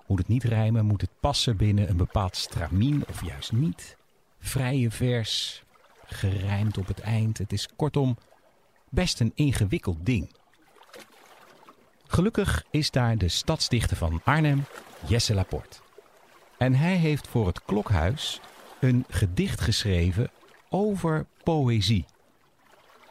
Moet 0.06 0.18
het 0.18 0.28
niet 0.28 0.44
rijmen? 0.44 0.86
Moet 0.86 1.00
het 1.00 1.10
passen 1.20 1.56
binnen 1.56 1.88
een 1.88 1.96
bepaald 1.96 2.36
stramien 2.36 3.04
of 3.08 3.24
juist 3.24 3.52
niet? 3.52 3.96
Vrije 4.38 4.90
vers, 4.90 5.62
gerijmd 6.06 6.78
op 6.78 6.86
het 6.86 7.00
eind. 7.00 7.38
Het 7.38 7.52
is 7.52 7.68
kortom 7.76 8.18
best 8.90 9.20
een 9.20 9.32
ingewikkeld 9.34 10.06
ding. 10.06 10.30
Gelukkig 12.06 12.64
is 12.70 12.90
daar 12.90 13.18
de 13.18 13.28
stadsdichter 13.28 13.96
van 13.96 14.20
Arnhem, 14.24 14.64
Jesse 15.06 15.34
Laporte. 15.34 15.83
En 16.64 16.74
hij 16.74 16.96
heeft 16.96 17.28
voor 17.28 17.46
het 17.46 17.64
Klokhuis 17.64 18.40
een 18.80 19.04
gedicht 19.08 19.60
geschreven 19.60 20.30
over 20.68 21.26
poëzie. 21.42 22.04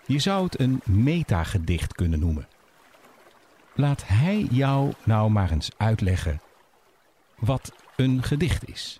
Je 0.05 0.19
zou 0.19 0.43
het 0.43 0.59
een 0.59 0.81
metagedicht 0.83 1.93
kunnen 1.93 2.19
noemen. 2.19 2.47
Laat 3.73 4.07
hij 4.07 4.47
jou 4.51 4.93
nou 5.03 5.29
maar 5.29 5.51
eens 5.51 5.71
uitleggen 5.77 6.41
wat 7.35 7.73
een 7.95 8.23
gedicht 8.23 8.67
is. 8.69 8.99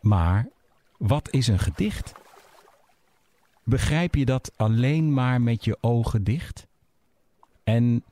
Maar 0.00 0.48
wat 0.98 1.30
is 1.30 1.46
een 1.46 1.58
gedicht? 1.58 2.12
Begrijp 3.64 4.14
je 4.14 4.24
dat 4.24 4.52
alleen 4.56 5.14
maar 5.14 5.40
met 5.40 5.64
je 5.64 5.78
ogen 5.80 6.24
dicht? 6.24 6.66
En 7.64 8.04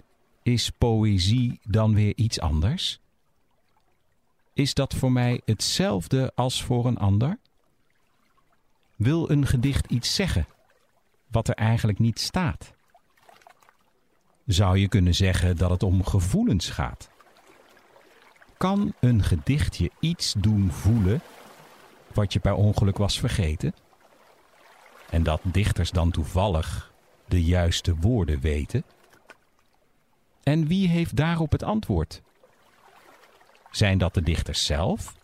is 0.42 0.70
poëzie 0.70 1.60
dan 1.62 1.94
weer 1.94 2.16
iets 2.16 2.40
anders? 2.40 3.00
Is 4.58 4.74
dat 4.74 4.94
voor 4.94 5.12
mij 5.12 5.40
hetzelfde 5.44 6.32
als 6.34 6.62
voor 6.64 6.86
een 6.86 6.98
ander? 6.98 7.38
Wil 8.96 9.30
een 9.30 9.46
gedicht 9.46 9.90
iets 9.90 10.14
zeggen 10.14 10.46
wat 11.30 11.48
er 11.48 11.54
eigenlijk 11.54 11.98
niet 11.98 12.20
staat? 12.20 12.72
Zou 14.46 14.78
je 14.78 14.88
kunnen 14.88 15.14
zeggen 15.14 15.56
dat 15.56 15.70
het 15.70 15.82
om 15.82 16.04
gevoelens 16.04 16.70
gaat? 16.70 17.10
Kan 18.56 18.94
een 19.00 19.22
gedicht 19.22 19.76
je 19.76 19.90
iets 20.00 20.34
doen 20.38 20.70
voelen 20.70 21.20
wat 22.14 22.32
je 22.32 22.38
per 22.38 22.54
ongeluk 22.54 22.96
was 22.96 23.18
vergeten? 23.18 23.74
En 25.10 25.22
dat 25.22 25.40
dichters 25.42 25.90
dan 25.90 26.10
toevallig 26.10 26.92
de 27.28 27.44
juiste 27.44 27.96
woorden 27.96 28.40
weten? 28.40 28.84
En 30.42 30.66
wie 30.66 30.88
heeft 30.88 31.16
daarop 31.16 31.52
het 31.52 31.62
antwoord? 31.62 32.22
Zijn 33.78 33.98
dat 33.98 34.14
de 34.14 34.22
dichters 34.22 34.66
zelf? 34.66 35.14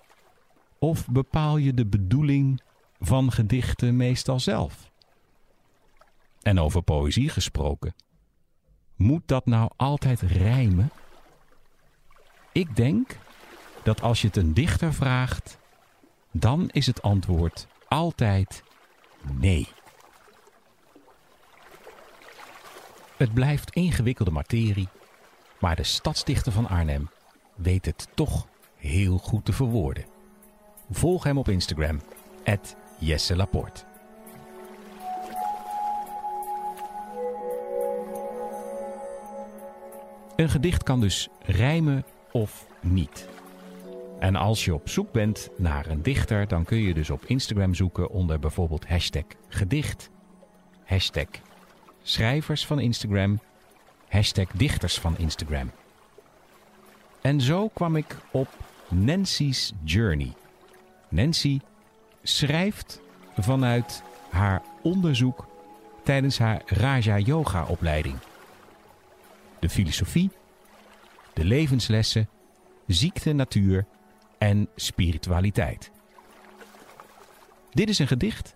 Of 0.78 1.08
bepaal 1.08 1.56
je 1.56 1.74
de 1.74 1.86
bedoeling 1.86 2.62
van 3.00 3.32
gedichten 3.32 3.96
meestal 3.96 4.40
zelf? 4.40 4.90
En 6.42 6.60
over 6.60 6.82
poëzie 6.82 7.28
gesproken. 7.28 7.94
Moet 8.96 9.22
dat 9.26 9.46
nou 9.46 9.70
altijd 9.76 10.20
rijmen? 10.20 10.90
Ik 12.52 12.76
denk 12.76 13.18
dat 13.82 14.02
als 14.02 14.20
je 14.20 14.26
het 14.26 14.36
een 14.36 14.54
dichter 14.54 14.94
vraagt, 14.94 15.58
dan 16.30 16.68
is 16.70 16.86
het 16.86 17.02
antwoord 17.02 17.66
altijd 17.88 18.62
nee. 19.32 19.68
Het 23.16 23.34
blijft 23.34 23.70
ingewikkelde 23.70 24.30
materie, 24.30 24.88
maar 25.60 25.76
de 25.76 25.82
stadsdichter 25.82 26.52
van 26.52 26.68
Arnhem 26.68 27.08
weet 27.54 27.84
het 27.84 28.08
toch 28.14 28.46
heel 28.76 29.18
goed 29.18 29.44
te 29.44 29.52
verwoorden. 29.52 30.04
Volg 30.90 31.24
hem 31.24 31.38
op 31.38 31.48
Instagram, 31.48 32.00
Jesse 32.98 33.36
Laporte. 33.36 33.84
Een 40.36 40.48
gedicht 40.48 40.82
kan 40.82 41.00
dus 41.00 41.28
rijmen 41.42 42.04
of 42.32 42.66
niet. 42.80 43.28
En 44.18 44.36
als 44.36 44.64
je 44.64 44.74
op 44.74 44.88
zoek 44.88 45.12
bent 45.12 45.50
naar 45.56 45.86
een 45.86 46.02
dichter, 46.02 46.48
dan 46.48 46.64
kun 46.64 46.78
je 46.78 46.94
dus 46.94 47.10
op 47.10 47.24
Instagram 47.24 47.74
zoeken 47.74 48.10
onder 48.10 48.38
bijvoorbeeld 48.38 48.86
hashtag 48.86 49.24
gedicht, 49.48 50.10
hashtag 50.84 51.26
schrijvers 52.02 52.66
van 52.66 52.80
Instagram, 52.80 53.40
hashtag 54.08 54.46
dichters 54.46 54.98
van 54.98 55.18
Instagram. 55.18 55.70
En 57.24 57.40
zo 57.40 57.68
kwam 57.68 57.96
ik 57.96 58.16
op 58.30 58.48
Nancy's 58.88 59.72
Journey. 59.84 60.32
Nancy 61.08 61.60
schrijft 62.22 63.00
vanuit 63.36 64.02
haar 64.30 64.62
onderzoek 64.82 65.46
tijdens 66.02 66.38
haar 66.38 66.62
Raja 66.66 67.18
Yoga 67.18 67.66
opleiding. 67.66 68.16
De 69.58 69.68
filosofie, 69.68 70.30
de 71.32 71.44
levenslessen, 71.44 72.28
ziekte, 72.86 73.32
natuur 73.32 73.86
en 74.38 74.68
spiritualiteit. 74.76 75.90
Dit 77.70 77.88
is 77.88 77.98
een 77.98 78.08
gedicht 78.08 78.54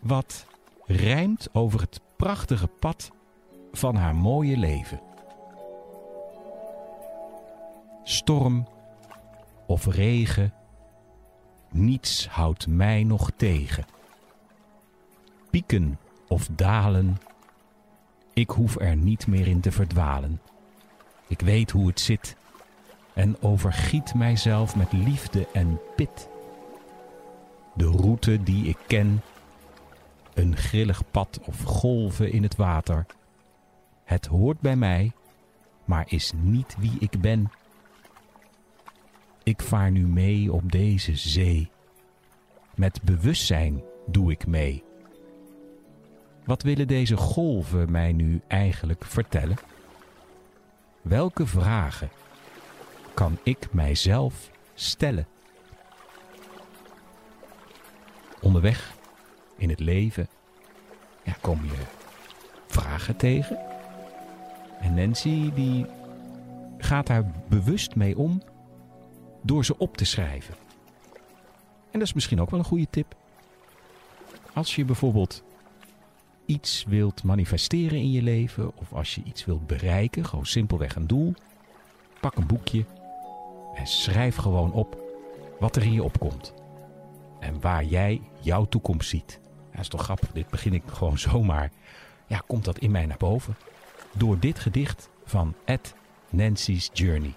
wat 0.00 0.46
rijmt 0.86 1.48
over 1.52 1.80
het 1.80 2.00
prachtige 2.16 2.66
pad 2.66 3.10
van 3.72 3.96
haar 3.96 4.14
mooie 4.14 4.56
leven 4.56 5.07
storm 8.08 8.68
of 9.66 9.86
regen, 9.86 10.52
niets 11.70 12.28
houdt 12.28 12.66
mij 12.66 13.04
nog 13.04 13.30
tegen. 13.36 13.84
Pieken 15.50 15.98
of 16.28 16.48
dalen, 16.52 17.20
ik 18.32 18.50
hoef 18.50 18.80
er 18.80 18.96
niet 18.96 19.26
meer 19.26 19.46
in 19.46 19.60
te 19.60 19.72
verdwalen. 19.72 20.40
Ik 21.26 21.40
weet 21.40 21.70
hoe 21.70 21.86
het 21.86 22.00
zit 22.00 22.36
en 23.12 23.42
overgiet 23.42 24.14
mijzelf 24.14 24.76
met 24.76 24.92
liefde 24.92 25.46
en 25.52 25.80
pit. 25.96 26.28
De 27.74 27.86
route 27.86 28.42
die 28.42 28.64
ik 28.64 28.78
ken, 28.86 29.22
een 30.34 30.56
grillig 30.56 31.10
pad 31.10 31.40
of 31.44 31.62
golven 31.62 32.32
in 32.32 32.42
het 32.42 32.56
water. 32.56 33.06
Het 34.04 34.26
hoort 34.26 34.60
bij 34.60 34.76
mij, 34.76 35.12
maar 35.84 36.04
is 36.08 36.32
niet 36.36 36.76
wie 36.78 36.96
ik 36.98 37.20
ben. 37.20 37.50
Ik 39.48 39.62
vaar 39.62 39.90
nu 39.90 40.06
mee 40.06 40.52
op 40.52 40.72
deze 40.72 41.16
zee. 41.16 41.70
Met 42.74 43.02
bewustzijn 43.02 43.82
doe 44.06 44.30
ik 44.30 44.46
mee. 44.46 44.84
Wat 46.44 46.62
willen 46.62 46.86
deze 46.86 47.16
golven 47.16 47.90
mij 47.90 48.12
nu 48.12 48.40
eigenlijk 48.46 49.04
vertellen? 49.04 49.56
Welke 51.02 51.46
vragen 51.46 52.08
kan 53.14 53.38
ik 53.42 53.72
mijzelf 53.72 54.50
stellen? 54.74 55.26
Onderweg 58.40 58.94
in 59.56 59.68
het 59.68 59.80
leven 59.80 60.28
kom 61.40 61.64
je 61.64 61.82
vragen 62.66 63.16
tegen. 63.16 63.58
En 64.80 64.94
Nancy 64.94 65.52
die 65.52 65.86
gaat 66.78 67.06
daar 67.06 67.24
bewust 67.48 67.94
mee 67.94 68.18
om 68.18 68.42
door 69.40 69.64
ze 69.64 69.78
op 69.78 69.96
te 69.96 70.04
schrijven. 70.04 70.54
En 71.90 71.98
dat 71.98 72.02
is 72.02 72.12
misschien 72.12 72.40
ook 72.40 72.50
wel 72.50 72.58
een 72.58 72.64
goede 72.64 72.90
tip. 72.90 73.16
Als 74.54 74.76
je 74.76 74.84
bijvoorbeeld 74.84 75.42
iets 76.46 76.84
wilt 76.88 77.22
manifesteren 77.22 77.98
in 77.98 78.10
je 78.10 78.22
leven 78.22 78.76
of 78.76 78.92
als 78.92 79.14
je 79.14 79.22
iets 79.24 79.44
wilt 79.44 79.66
bereiken, 79.66 80.24
gewoon 80.24 80.46
simpelweg 80.46 80.96
een 80.96 81.06
doel, 81.06 81.34
pak 82.20 82.36
een 82.36 82.46
boekje 82.46 82.84
en 83.74 83.86
schrijf 83.86 84.36
gewoon 84.36 84.72
op 84.72 85.02
wat 85.58 85.76
er 85.76 85.82
in 85.82 85.92
je 85.92 86.02
opkomt. 86.02 86.54
En 87.40 87.60
waar 87.60 87.84
jij 87.84 88.20
jouw 88.40 88.64
toekomst 88.64 89.08
ziet. 89.08 89.40
Dat 89.70 89.80
is 89.80 89.88
toch 89.88 90.02
grappig, 90.02 90.32
dit 90.32 90.48
begin 90.48 90.74
ik 90.74 90.82
gewoon 90.86 91.18
zomaar. 91.28 91.70
Ja, 92.26 92.42
komt 92.46 92.64
dat 92.64 92.78
in 92.78 92.90
mij 92.90 93.06
naar 93.06 93.18
boven. 93.18 93.56
Door 94.12 94.38
dit 94.38 94.58
gedicht 94.58 95.08
van 95.24 95.54
Ed 95.64 95.94
Nancy's 96.30 96.90
Journey. 96.92 97.32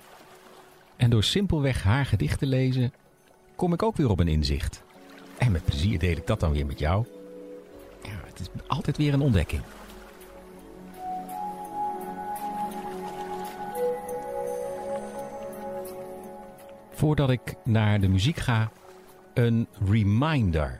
En 1.01 1.09
door 1.09 1.23
simpelweg 1.23 1.83
haar 1.83 2.05
gedicht 2.05 2.39
te 2.39 2.45
lezen, 2.45 2.93
kom 3.55 3.73
ik 3.73 3.83
ook 3.83 3.95
weer 3.97 4.09
op 4.09 4.19
een 4.19 4.27
inzicht. 4.27 4.83
En 5.37 5.51
met 5.51 5.65
plezier 5.65 5.99
deel 5.99 6.15
ik 6.17 6.27
dat 6.27 6.39
dan 6.39 6.51
weer 6.51 6.65
met 6.65 6.79
jou. 6.79 7.05
Ja, 8.03 8.19
het 8.25 8.39
is 8.39 8.47
altijd 8.67 8.97
weer 8.97 9.13
een 9.13 9.21
ontdekking. 9.21 9.61
Voordat 16.91 17.29
ik 17.29 17.55
naar 17.63 17.99
de 17.99 18.07
muziek 18.07 18.37
ga, 18.37 18.71
een 19.33 19.67
reminder 19.85 20.79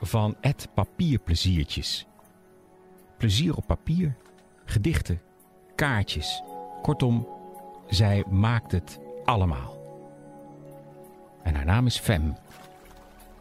van 0.00 0.36
Ed 0.40 0.68
Papierpleziertjes. 0.74 2.06
Plezier 3.16 3.56
op 3.56 3.66
papier, 3.66 4.14
gedichten, 4.64 5.20
kaartjes. 5.74 6.42
Kortom, 6.82 7.28
zij 7.88 8.24
maakt 8.30 8.72
het 8.72 9.04
allemaal. 9.26 9.76
En 11.42 11.54
haar 11.54 11.64
naam 11.64 11.86
is 11.86 11.98
Fem. 11.98 12.36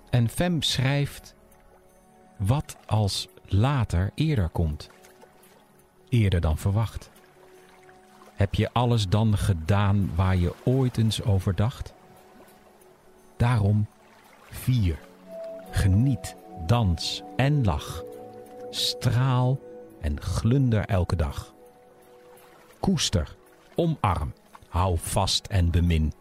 En 0.10 0.30
Fem 0.30 0.62
schrijft 0.62 1.36
wat 2.38 2.78
als 2.86 3.28
later 3.46 4.12
eerder 4.16 4.50
komt. 4.50 4.90
Eerder 6.10 6.42
dan 6.42 6.58
verwacht. 6.58 7.10
Heb 8.34 8.56
je 8.56 8.74
alles 8.74 9.08
dan 9.10 9.38
gedaan 9.38 10.12
waar 10.16 10.36
je 10.36 10.54
ooit 10.64 10.98
eens 10.98 11.24
over 11.24 11.56
dacht? 11.56 11.94
Daarom 13.38 13.88
vier. 14.50 15.00
Geniet, 15.72 16.36
dans 16.66 17.24
en 17.36 17.66
lach. 17.66 18.04
Straal 18.70 19.60
en 20.02 20.22
glunder 20.22 20.86
elke 20.86 21.16
dag. 21.16 21.54
Koester, 22.80 23.36
omarm, 23.76 24.34
hou 24.76 24.98
vast 24.98 25.48
en 25.48 25.72
bemin. 25.72 26.14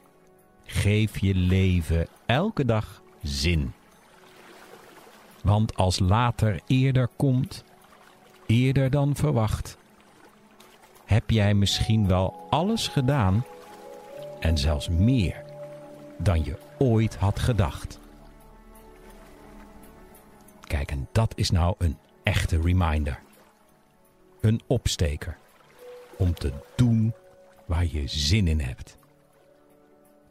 Geef 0.65 1.19
je 1.19 1.35
leven 1.35 2.07
elke 2.27 2.65
dag 2.65 3.03
zin. 3.23 3.73
Want 5.43 5.77
als 5.77 5.99
later 5.99 6.61
eerder 6.67 7.09
komt, 7.17 7.65
eerder 8.47 8.91
dan 8.91 9.17
verwacht, 9.17 9.77
heb 11.05 11.31
jij 11.31 11.55
misschien 11.55 12.07
wel 12.07 12.47
alles 12.51 12.89
gedaan 12.89 13.45
en 14.41 14.59
zelfs 14.59 14.89
meer 14.89 15.45
dan 16.19 16.45
je 16.45 16.59
ooit 16.79 17.17
had 17.17 17.39
gedacht. 17.39 17.99
Kijk, 20.61 20.91
en 20.91 21.09
dat 21.13 21.33
is 21.37 21.51
nou 21.51 21.75
een 21.79 21.99
echte 22.23 22.61
reminder. 22.61 23.19
Een 24.41 24.61
opsteker 24.67 25.37
om 26.17 26.35
te 26.35 26.53
doen 26.77 27.15
waar 27.67 27.87
je 27.87 28.07
zin 28.07 28.49
in 28.49 28.61
hebt. 28.61 28.99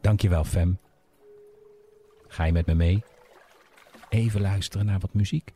Dankjewel, 0.01 0.43
Fem. 0.43 0.79
Ga 2.27 2.43
je 2.43 2.51
met 2.51 2.65
me 2.65 2.73
mee? 2.73 3.03
Even 4.09 4.41
luisteren 4.41 4.85
naar 4.85 4.99
wat 4.99 5.13
muziek. 5.13 5.53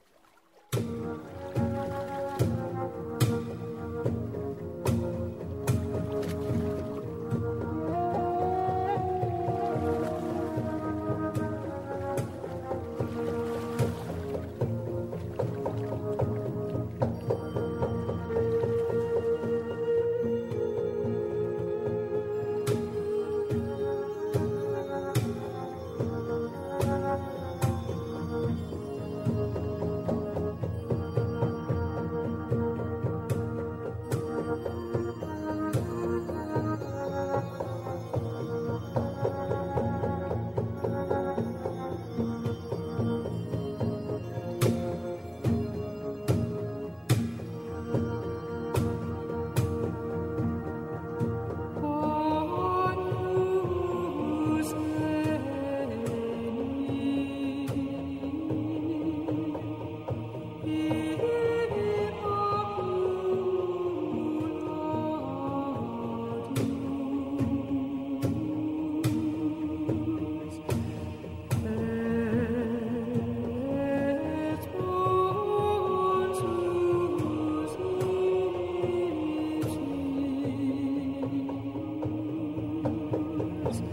Thank 83.70 83.92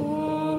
you. 0.00 0.49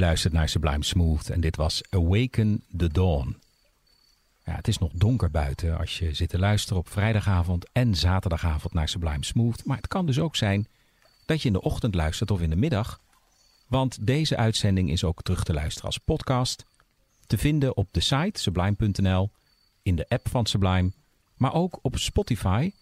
Luistert 0.00 0.32
naar 0.32 0.48
Sublime 0.48 0.84
Smooth 0.84 1.30
en 1.30 1.40
dit 1.40 1.56
was 1.56 1.82
Awaken 1.90 2.64
the 2.76 2.88
Dawn. 2.88 3.36
Ja, 4.44 4.54
het 4.54 4.68
is 4.68 4.78
nog 4.78 4.92
donker 4.92 5.30
buiten 5.30 5.78
als 5.78 5.98
je 5.98 6.14
zit 6.14 6.28
te 6.28 6.38
luisteren 6.38 6.78
op 6.78 6.88
vrijdagavond 6.88 7.66
en 7.72 7.94
zaterdagavond 7.94 8.74
naar 8.74 8.88
Sublime 8.88 9.24
Smooth. 9.24 9.64
Maar 9.64 9.76
het 9.76 9.86
kan 9.86 10.06
dus 10.06 10.18
ook 10.18 10.36
zijn 10.36 10.68
dat 11.26 11.40
je 11.42 11.46
in 11.46 11.52
de 11.52 11.60
ochtend 11.60 11.94
luistert 11.94 12.30
of 12.30 12.40
in 12.40 12.50
de 12.50 12.56
middag. 12.56 13.00
Want 13.66 14.06
deze 14.06 14.36
uitzending 14.36 14.90
is 14.90 15.04
ook 15.04 15.22
terug 15.22 15.44
te 15.44 15.52
luisteren 15.52 15.86
als 15.86 15.98
podcast. 15.98 16.64
Te 17.26 17.38
vinden 17.38 17.76
op 17.76 17.88
de 17.90 18.00
site 18.00 18.40
sublime.nl, 18.40 19.30
in 19.82 19.96
de 19.96 20.08
app 20.08 20.28
van 20.28 20.46
Sublime, 20.46 20.92
maar 21.36 21.54
ook 21.54 21.78
op 21.82 21.98
Spotify 21.98 22.72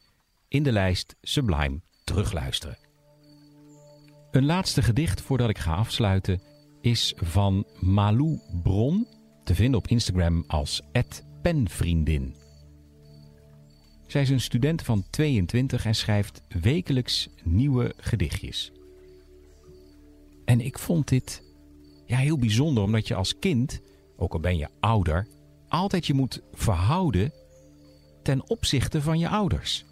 in 0.48 0.62
de 0.62 0.72
lijst 0.72 1.16
Sublime 1.22 1.80
terugluisteren. 2.04 2.78
Een 4.30 4.44
laatste 4.44 4.82
gedicht 4.82 5.20
voordat 5.20 5.48
ik 5.48 5.58
ga 5.58 5.74
afsluiten 5.74 6.40
is 6.80 7.14
van 7.16 7.66
Malou 7.80 8.40
Bron, 8.62 9.06
te 9.44 9.54
vinden 9.54 9.80
op 9.80 9.86
Instagram 9.86 10.44
als 10.46 10.82
penvriendin. 11.42 12.34
Zij 14.06 14.22
is 14.22 14.30
een 14.30 14.40
student 14.40 14.82
van 14.82 15.04
22 15.10 15.84
en 15.84 15.94
schrijft 15.94 16.42
wekelijks 16.48 17.28
nieuwe 17.44 17.94
gedichtjes. 17.96 18.72
En 20.44 20.60
ik 20.60 20.78
vond 20.78 21.08
dit 21.08 21.42
ja, 22.06 22.16
heel 22.16 22.38
bijzonder, 22.38 22.82
omdat 22.82 23.08
je 23.08 23.14
als 23.14 23.38
kind, 23.38 23.80
ook 24.16 24.32
al 24.32 24.40
ben 24.40 24.56
je 24.56 24.68
ouder, 24.80 25.26
altijd 25.68 26.06
je 26.06 26.14
moet 26.14 26.42
verhouden 26.52 27.32
ten 28.22 28.50
opzichte 28.50 29.02
van 29.02 29.18
je 29.18 29.28
ouders. 29.28 29.84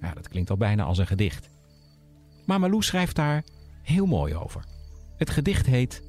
Ja, 0.00 0.14
dat 0.14 0.28
klinkt 0.28 0.50
al 0.50 0.56
bijna 0.56 0.84
als 0.84 0.98
een 0.98 1.06
gedicht. 1.06 1.48
Maar 2.44 2.60
Malou 2.60 2.82
schrijft 2.82 3.16
daar 3.16 3.44
heel 3.82 4.06
mooi 4.06 4.34
over. 4.34 4.64
Het 5.16 5.30
gedicht 5.30 5.66
heet 5.66 6.02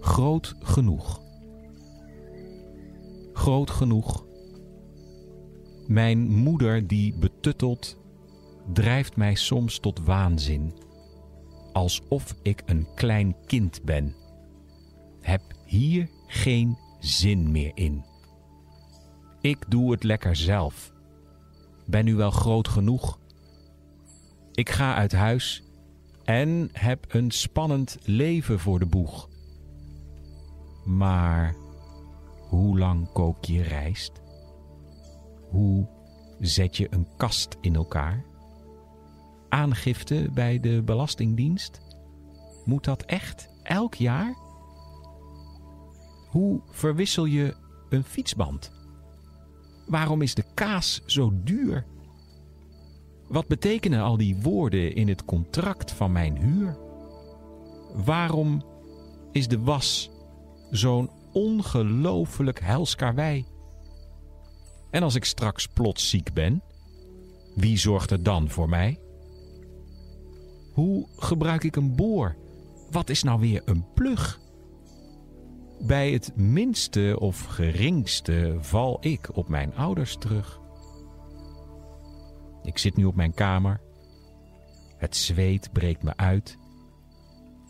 Groot 0.00 0.54
genoeg. 0.60 1.20
Groot 3.32 3.70
genoeg. 3.70 4.26
Mijn 5.86 6.28
moeder 6.28 6.86
die 6.86 7.14
betuttelt, 7.18 8.00
drijft 8.72 9.16
mij 9.16 9.34
soms 9.34 9.78
tot 9.78 10.00
waanzin. 10.04 10.74
Alsof 11.72 12.34
ik 12.42 12.62
een 12.66 12.86
klein 12.94 13.36
kind 13.46 13.82
ben. 13.84 14.14
Heb 15.20 15.42
hier 15.64 16.08
geen 16.26 16.78
zin 17.00 17.50
meer 17.50 17.72
in. 17.74 18.04
Ik 19.40 19.64
doe 19.68 19.90
het 19.92 20.02
lekker 20.02 20.36
zelf. 20.36 20.92
Ben 21.86 22.06
u 22.06 22.14
wel 22.14 22.30
groot 22.30 22.68
genoeg? 22.68 23.18
Ik 24.52 24.70
ga 24.70 24.94
uit 24.94 25.12
huis 25.12 25.63
en 26.24 26.68
heb 26.72 27.04
een 27.08 27.30
spannend 27.30 27.98
leven 28.02 28.58
voor 28.58 28.78
de 28.78 28.86
boeg. 28.86 29.28
Maar 30.84 31.54
hoe 32.48 32.78
lang 32.78 33.12
kook 33.12 33.44
je 33.44 33.62
rijst? 33.62 34.12
Hoe 35.50 35.88
zet 36.40 36.76
je 36.76 36.86
een 36.90 37.08
kast 37.16 37.56
in 37.60 37.74
elkaar? 37.74 38.24
Aangifte 39.48 40.28
bij 40.32 40.60
de 40.60 40.82
Belastingdienst? 40.82 41.80
Moet 42.64 42.84
dat 42.84 43.02
echt 43.02 43.48
elk 43.62 43.94
jaar? 43.94 44.36
Hoe 46.28 46.60
verwissel 46.70 47.24
je 47.24 47.54
een 47.88 48.04
fietsband? 48.04 48.72
Waarom 49.86 50.22
is 50.22 50.34
de 50.34 50.44
kaas 50.54 51.02
zo 51.06 51.32
duur? 51.34 51.86
Wat 53.28 53.46
betekenen 53.46 54.00
al 54.02 54.16
die 54.16 54.36
woorden 54.36 54.94
in 54.94 55.08
het 55.08 55.24
contract 55.24 55.92
van 55.92 56.12
mijn 56.12 56.36
huur? 56.36 56.76
Waarom 58.04 58.64
is 59.32 59.48
de 59.48 59.60
was 59.60 60.10
zo'n 60.70 61.10
ongelooflijk 61.32 62.60
helskarwei? 62.60 63.44
En 64.90 65.02
als 65.02 65.14
ik 65.14 65.24
straks 65.24 65.66
plots 65.66 66.08
ziek 66.08 66.32
ben, 66.32 66.62
wie 67.54 67.78
zorgt 67.78 68.10
er 68.10 68.22
dan 68.22 68.50
voor 68.50 68.68
mij? 68.68 68.98
Hoe 70.72 71.08
gebruik 71.16 71.64
ik 71.64 71.76
een 71.76 71.96
boor? 71.96 72.36
Wat 72.90 73.10
is 73.10 73.22
nou 73.22 73.40
weer 73.40 73.62
een 73.64 73.84
plug? 73.94 74.40
Bij 75.80 76.12
het 76.12 76.36
minste 76.36 77.16
of 77.18 77.40
geringste 77.40 78.56
val 78.60 78.96
ik 79.00 79.36
op 79.36 79.48
mijn 79.48 79.74
ouders 79.74 80.16
terug. 80.16 80.60
Ik 82.64 82.78
zit 82.78 82.96
nu 82.96 83.04
op 83.04 83.14
mijn 83.14 83.34
kamer. 83.34 83.80
Het 84.96 85.16
zweet 85.16 85.72
breekt 85.72 86.02
me 86.02 86.16
uit. 86.16 86.58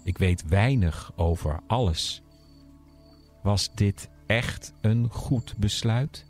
Ik 0.04 0.18
weet 0.18 0.48
weinig 0.48 1.12
over 1.16 1.60
alles. 1.66 2.22
Was 3.42 3.74
dit 3.74 4.10
echt 4.26 4.74
een 4.80 5.10
goed 5.10 5.54
besluit? 5.58 6.26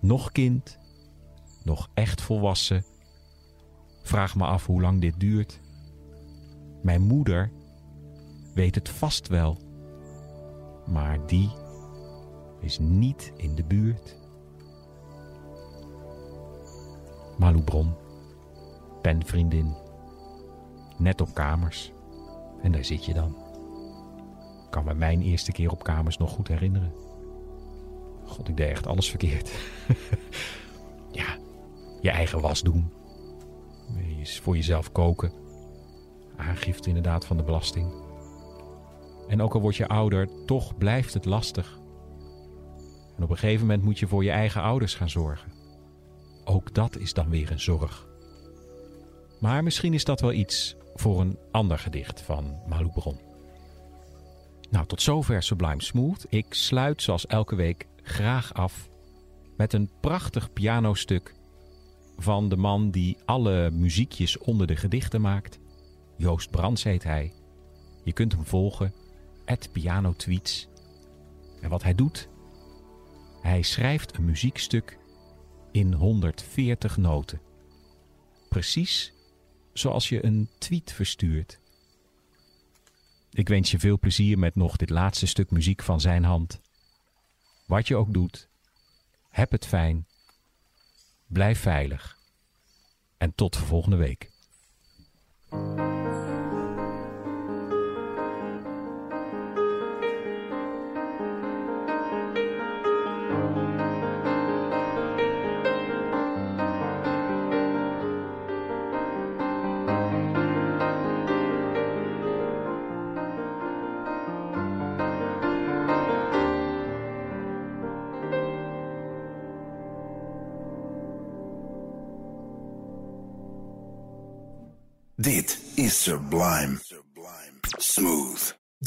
Nog 0.00 0.32
kind, 0.32 0.78
nog 1.64 1.88
echt 1.94 2.20
volwassen. 2.20 2.84
Vraag 4.02 4.36
me 4.36 4.44
af 4.44 4.66
hoe 4.66 4.80
lang 4.80 5.00
dit 5.00 5.20
duurt. 5.20 5.60
Mijn 6.82 7.02
moeder 7.02 7.52
weet 8.54 8.74
het 8.74 8.88
vast 8.88 9.28
wel, 9.28 9.58
maar 10.86 11.26
die 11.26 11.50
is 12.60 12.78
niet 12.78 13.32
in 13.36 13.54
de 13.54 13.64
buurt. 13.64 14.19
Malou 17.40 17.62
Bron, 17.62 17.94
penvriendin, 19.02 19.74
net 20.98 21.20
op 21.20 21.34
kamers. 21.34 21.92
En 22.62 22.72
daar 22.72 22.84
zit 22.84 23.04
je 23.04 23.14
dan. 23.14 23.36
Kan 24.70 24.84
me 24.84 24.94
mijn 24.94 25.22
eerste 25.22 25.52
keer 25.52 25.70
op 25.70 25.82
kamers 25.82 26.18
nog 26.18 26.30
goed 26.30 26.48
herinneren. 26.48 26.92
God, 28.24 28.48
ik 28.48 28.56
deed 28.56 28.68
echt 28.68 28.86
alles 28.86 29.10
verkeerd. 29.10 29.50
ja, 31.20 31.36
je 32.00 32.10
eigen 32.10 32.40
was 32.40 32.62
doen. 32.62 32.92
Voor 34.22 34.56
jezelf 34.56 34.92
koken. 34.92 35.32
Aangifte 36.36 36.88
inderdaad 36.88 37.26
van 37.26 37.36
de 37.36 37.42
belasting. 37.42 37.92
En 39.28 39.42
ook 39.42 39.54
al 39.54 39.60
word 39.60 39.76
je 39.76 39.88
ouder, 39.88 40.28
toch 40.46 40.78
blijft 40.78 41.14
het 41.14 41.24
lastig. 41.24 41.78
En 43.16 43.22
op 43.22 43.30
een 43.30 43.38
gegeven 43.38 43.66
moment 43.66 43.82
moet 43.82 43.98
je 43.98 44.06
voor 44.06 44.24
je 44.24 44.30
eigen 44.30 44.62
ouders 44.62 44.94
gaan 44.94 45.10
zorgen. 45.10 45.59
Ook 46.44 46.74
dat 46.74 46.96
is 46.96 47.12
dan 47.12 47.28
weer 47.28 47.50
een 47.50 47.60
zorg. 47.60 48.06
Maar 49.40 49.62
misschien 49.62 49.94
is 49.94 50.04
dat 50.04 50.20
wel 50.20 50.32
iets 50.32 50.76
voor 50.94 51.20
een 51.20 51.38
ander 51.50 51.78
gedicht 51.78 52.20
van 52.20 52.60
Malou 52.66 52.90
Bron. 52.90 53.18
Nou, 54.70 54.86
tot 54.86 55.02
zover 55.02 55.42
Sublime 55.42 55.82
Smooth. 55.82 56.26
Ik 56.28 56.54
sluit 56.54 57.02
zoals 57.02 57.26
elke 57.26 57.54
week 57.54 57.86
graag 58.02 58.54
af 58.54 58.90
met 59.56 59.72
een 59.72 59.90
prachtig 60.00 60.52
pianostuk 60.52 61.34
van 62.16 62.48
de 62.48 62.56
man 62.56 62.90
die 62.90 63.16
alle 63.24 63.70
muziekjes 63.70 64.38
onder 64.38 64.66
de 64.66 64.76
gedichten 64.76 65.20
maakt. 65.20 65.58
Joost 66.16 66.50
Brands 66.50 66.82
heet 66.82 67.02
hij. 67.02 67.32
Je 68.04 68.12
kunt 68.12 68.32
hem 68.32 68.44
volgen, 68.44 68.94
at 69.44 69.68
pianotweets. 69.72 70.68
En 71.60 71.70
wat 71.70 71.82
hij 71.82 71.94
doet? 71.94 72.28
Hij 73.40 73.62
schrijft 73.62 74.16
een 74.16 74.24
muziekstuk 74.24 74.98
in 75.72 75.92
140 75.92 76.96
noten. 76.96 77.40
Precies 78.48 79.12
zoals 79.72 80.08
je 80.08 80.24
een 80.24 80.48
tweet 80.58 80.92
verstuurt. 80.92 81.58
Ik 83.30 83.48
wens 83.48 83.70
je 83.70 83.78
veel 83.78 83.98
plezier 83.98 84.38
met 84.38 84.54
nog 84.54 84.76
dit 84.76 84.90
laatste 84.90 85.26
stuk 85.26 85.50
muziek 85.50 85.82
van 85.82 86.00
zijn 86.00 86.24
hand. 86.24 86.60
Wat 87.66 87.88
je 87.88 87.96
ook 87.96 88.12
doet, 88.12 88.48
heb 89.28 89.50
het 89.50 89.66
fijn, 89.66 90.06
blijf 91.26 91.60
veilig 91.60 92.18
en 93.18 93.34
tot 93.34 93.56
volgende 93.56 93.96
week. 93.96 94.30